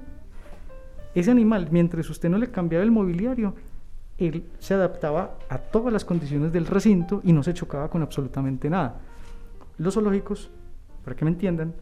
Ese 1.13 1.31
animal, 1.31 1.67
mientras 1.69 2.09
usted 2.09 2.29
no 2.29 2.37
le 2.37 2.49
cambiaba 2.49 2.85
el 2.85 2.91
mobiliario, 2.91 3.55
él 4.19 4.45
se 4.59 4.75
adaptaba 4.75 5.37
a 5.49 5.57
todas 5.57 5.91
las 5.91 6.05
condiciones 6.05 6.53
del 6.53 6.65
recinto 6.65 7.19
y 7.25 7.33
no 7.33 7.43
se 7.43 7.53
chocaba 7.53 7.89
con 7.89 8.03
absolutamente 8.03 8.69
nada. 8.69 9.01
Los 9.79 9.95
zoológicos, 9.95 10.49
para 11.03 11.17
que 11.17 11.25
me 11.25 11.31
entiendan, 11.31 11.73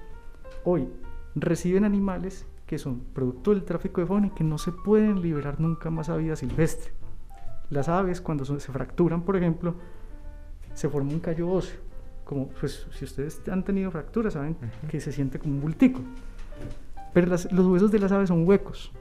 hoy 0.63 0.87
reciben 1.35 1.83
animales 1.83 2.45
que 2.65 2.77
son 2.77 2.99
producto 3.13 3.51
del 3.51 3.63
tráfico 3.63 4.01
de 4.01 4.07
fauna 4.07 4.27
y 4.27 4.31
que 4.31 4.43
no 4.43 4.57
se 4.57 4.71
pueden 4.71 5.21
liberar 5.21 5.59
nunca 5.59 5.89
más 5.89 6.09
a 6.09 6.17
vida 6.17 6.35
silvestre. 6.35 6.93
Las 7.69 7.89
aves, 7.89 8.21
cuando 8.21 8.45
se 8.45 8.71
fracturan, 8.71 9.23
por 9.23 9.35
ejemplo, 9.35 9.75
se 10.73 10.89
forma 10.89 11.11
un 11.11 11.19
callo 11.19 11.49
óseo. 11.49 11.79
Como, 12.23 12.49
pues, 12.49 12.87
si 12.91 13.05
ustedes 13.05 13.41
han 13.51 13.63
tenido 13.63 13.89
fracturas, 13.89 14.33
saben 14.33 14.55
que 14.87 14.99
se 14.99 15.11
siente 15.11 15.39
como 15.39 15.55
un 15.55 15.61
bultico. 15.61 15.99
Pero 17.13 17.27
los 17.27 17.65
huesos 17.65 17.91
de 17.91 17.99
las 17.99 18.11
aves 18.11 18.29
son 18.29 18.47
huecos. 18.47 18.91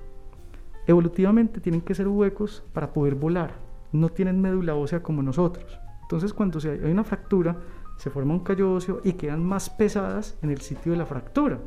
Evolutivamente 0.87 1.61
tienen 1.61 1.83
que 1.83 1.95
ser 1.95 2.09
huecos 2.09 2.65
para 2.73 2.93
poder 2.93 3.15
volar. 3.15 3.53
No 3.93 4.09
tienen 4.09 4.41
médula 4.41 4.75
ósea 4.75 5.03
como 5.03 5.23
nosotros. 5.23 5.79
Entonces, 6.03 6.33
cuando 6.33 6.59
se 6.59 6.71
hay 6.71 6.91
una 6.91 7.05
fractura, 7.05 7.57
se 7.99 8.09
forma 8.09 8.33
un 8.33 8.41
callo 8.41 8.73
óseo 8.73 9.03
y 9.05 9.13
quedan 9.13 9.45
más 9.45 9.69
pesadas 9.69 10.39
en 10.41 10.51
el 10.51 10.63
sitio 10.63 10.93
de 10.93 10.99
la 10.99 11.05
fractura. 11.05 11.59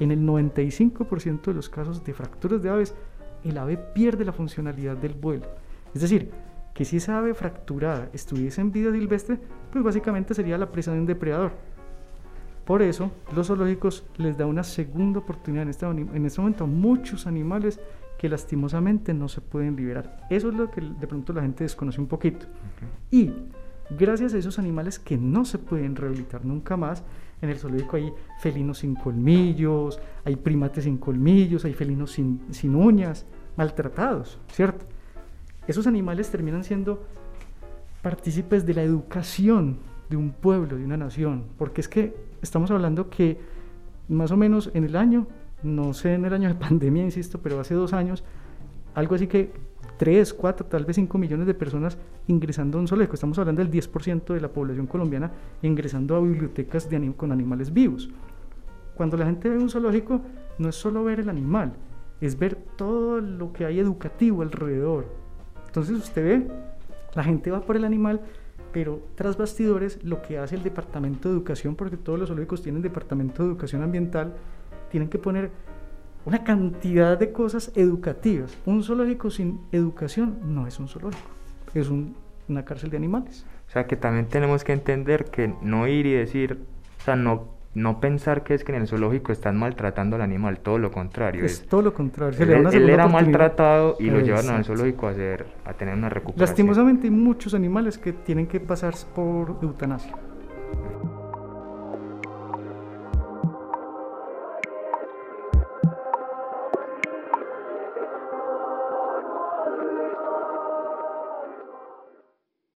En 0.00 0.10
el 0.10 0.20
95% 0.20 1.42
de 1.44 1.54
los 1.54 1.68
casos 1.68 2.02
de 2.04 2.14
fracturas 2.14 2.62
de 2.62 2.70
aves, 2.70 2.94
el 3.44 3.58
ave 3.58 3.76
pierde 3.76 4.24
la 4.24 4.32
funcionalidad 4.32 4.96
del 4.96 5.14
vuelo. 5.14 5.46
Es 5.94 6.00
decir, 6.00 6.30
que 6.74 6.84
si 6.84 6.96
esa 6.96 7.18
ave 7.18 7.34
fracturada 7.34 8.08
estuviese 8.12 8.60
en 8.60 8.72
vida 8.72 8.90
silvestre, 8.92 9.38
pues 9.70 9.84
básicamente 9.84 10.34
sería 10.34 10.58
la 10.58 10.72
presa 10.72 10.92
de 10.92 10.98
un 10.98 11.06
depredador. 11.06 11.52
Por 12.64 12.82
eso, 12.82 13.12
los 13.34 13.46
zoológicos 13.46 14.04
les 14.16 14.36
da 14.38 14.46
una 14.46 14.64
segunda 14.64 15.20
oportunidad 15.20 15.64
en 15.64 15.68
este, 15.68 15.86
en 15.86 16.26
este 16.26 16.40
momento 16.40 16.64
a 16.64 16.66
muchos 16.66 17.26
animales 17.26 17.78
que 18.18 18.28
lastimosamente 18.28 19.12
no 19.12 19.28
se 19.28 19.40
pueden 19.42 19.76
liberar. 19.76 20.26
Eso 20.30 20.48
es 20.48 20.54
lo 20.54 20.70
que 20.70 20.80
de 20.80 21.06
pronto 21.06 21.32
la 21.32 21.42
gente 21.42 21.64
desconoce 21.64 22.00
un 22.00 22.06
poquito. 22.06 22.46
Y 23.10 23.32
gracias 23.90 24.32
a 24.32 24.38
esos 24.38 24.58
animales 24.58 24.98
que 24.98 25.18
no 25.18 25.44
se 25.44 25.58
pueden 25.58 25.94
rehabilitar 25.94 26.44
nunca 26.44 26.76
más, 26.76 27.04
en 27.44 27.50
el 27.50 27.58
zoológico 27.58 27.96
hay 27.96 28.12
felinos 28.38 28.78
sin 28.78 28.94
colmillos, 28.94 30.00
hay 30.24 30.36
primates 30.36 30.84
sin 30.84 30.98
colmillos, 30.98 31.64
hay 31.64 31.74
felinos 31.74 32.12
sin, 32.12 32.40
sin 32.50 32.74
uñas, 32.74 33.26
maltratados, 33.56 34.38
¿cierto? 34.48 34.84
Esos 35.66 35.86
animales 35.86 36.30
terminan 36.30 36.64
siendo 36.64 37.04
partícipes 38.02 38.66
de 38.66 38.74
la 38.74 38.82
educación 38.82 39.78
de 40.10 40.16
un 40.16 40.32
pueblo, 40.32 40.76
de 40.76 40.84
una 40.84 40.96
nación, 40.96 41.44
porque 41.56 41.80
es 41.80 41.88
que 41.88 42.14
estamos 42.42 42.70
hablando 42.70 43.08
que 43.08 43.38
más 44.08 44.30
o 44.30 44.36
menos 44.36 44.70
en 44.74 44.84
el 44.84 44.96
año, 44.96 45.26
no 45.62 45.94
sé 45.94 46.14
en 46.14 46.24
el 46.24 46.34
año 46.34 46.48
de 46.48 46.54
pandemia, 46.66 47.04
insisto, 47.04 47.40
pero 47.42 47.60
hace 47.60 47.74
dos 47.74 47.92
años, 47.92 48.24
algo 48.94 49.14
así 49.14 49.26
que 49.26 49.52
3, 49.96 50.34
4, 50.34 50.66
tal 50.66 50.84
vez 50.84 50.96
5 50.96 51.18
millones 51.18 51.46
de 51.46 51.54
personas 51.54 51.98
ingresando 52.26 52.78
a 52.78 52.80
un 52.80 52.88
zoológico. 52.88 53.14
Estamos 53.14 53.38
hablando 53.38 53.62
del 53.62 53.70
10% 53.70 54.34
de 54.34 54.40
la 54.40 54.48
población 54.48 54.86
colombiana 54.86 55.30
ingresando 55.62 56.16
a 56.16 56.20
bibliotecas 56.20 56.88
con 57.16 57.32
animales 57.32 57.72
vivos. 57.72 58.10
Cuando 58.94 59.16
la 59.16 59.26
gente 59.26 59.48
ve 59.48 59.58
un 59.58 59.70
zoológico, 59.70 60.20
no 60.58 60.68
es 60.68 60.76
solo 60.76 61.04
ver 61.04 61.20
el 61.20 61.28
animal, 61.28 61.74
es 62.20 62.38
ver 62.38 62.54
todo 62.76 63.20
lo 63.20 63.52
que 63.52 63.64
hay 63.64 63.80
educativo 63.80 64.42
alrededor. 64.42 65.06
Entonces 65.66 65.96
usted 65.96 66.24
ve, 66.24 66.48
la 67.14 67.24
gente 67.24 67.50
va 67.50 67.60
por 67.60 67.76
el 67.76 67.84
animal, 67.84 68.20
pero 68.72 69.00
tras 69.14 69.36
bastidores 69.36 70.02
lo 70.04 70.22
que 70.22 70.38
hace 70.38 70.56
el 70.56 70.62
departamento 70.62 71.28
de 71.28 71.34
educación, 71.34 71.74
porque 71.74 71.96
todos 71.96 72.18
los 72.18 72.28
zoológicos 72.28 72.62
tienen 72.62 72.82
departamento 72.82 73.42
de 73.42 73.50
educación 73.50 73.82
ambiental, 73.82 74.34
tienen 74.90 75.08
que 75.08 75.18
poner 75.18 75.50
una 76.24 76.44
cantidad 76.44 77.18
de 77.18 77.32
cosas 77.32 77.72
educativas. 77.74 78.56
Un 78.66 78.82
zoológico 78.82 79.30
sin 79.30 79.60
educación 79.72 80.38
no 80.44 80.66
es 80.66 80.78
un 80.78 80.88
zoológico, 80.88 81.28
es 81.74 81.90
una 82.48 82.64
cárcel 82.64 82.90
de 82.90 82.96
animales. 82.96 83.46
O 83.68 83.72
sea 83.72 83.86
que 83.86 83.96
también 83.96 84.26
tenemos 84.26 84.64
que 84.64 84.72
entender 84.72 85.26
que 85.26 85.52
no 85.62 85.86
ir 85.88 86.06
y 86.06 86.12
decir, 86.12 86.58
o 87.00 87.02
sea, 87.02 87.16
no, 87.16 87.48
no 87.74 88.00
pensar 88.00 88.44
que 88.44 88.54
es 88.54 88.64
que 88.64 88.72
en 88.72 88.82
el 88.82 88.88
zoológico 88.88 89.32
están 89.32 89.56
maltratando 89.58 90.16
al 90.16 90.22
animal, 90.22 90.60
todo 90.60 90.78
lo 90.78 90.90
contrario. 90.90 91.44
Es, 91.44 91.66
todo 91.66 91.82
lo 91.82 91.92
contrario. 91.92 92.38
él, 92.40 92.88
era 92.88 93.08
maltratado 93.08 93.96
y 93.98 94.10
lo 94.10 94.20
llevaron 94.20 94.50
al 94.50 94.64
zoológico 94.64 95.08
a, 95.08 95.10
hacer, 95.10 95.46
a 95.64 95.72
tener 95.74 95.94
una 95.94 96.08
recuperación. 96.08 96.48
Lastimosamente 96.48 97.06
hay 97.06 97.10
muchos 97.10 97.54
animales 97.54 97.98
que 97.98 98.12
tienen 98.12 98.46
que 98.46 98.60
pasar 98.60 98.94
por 99.14 99.56
eutanasia. 99.60 100.14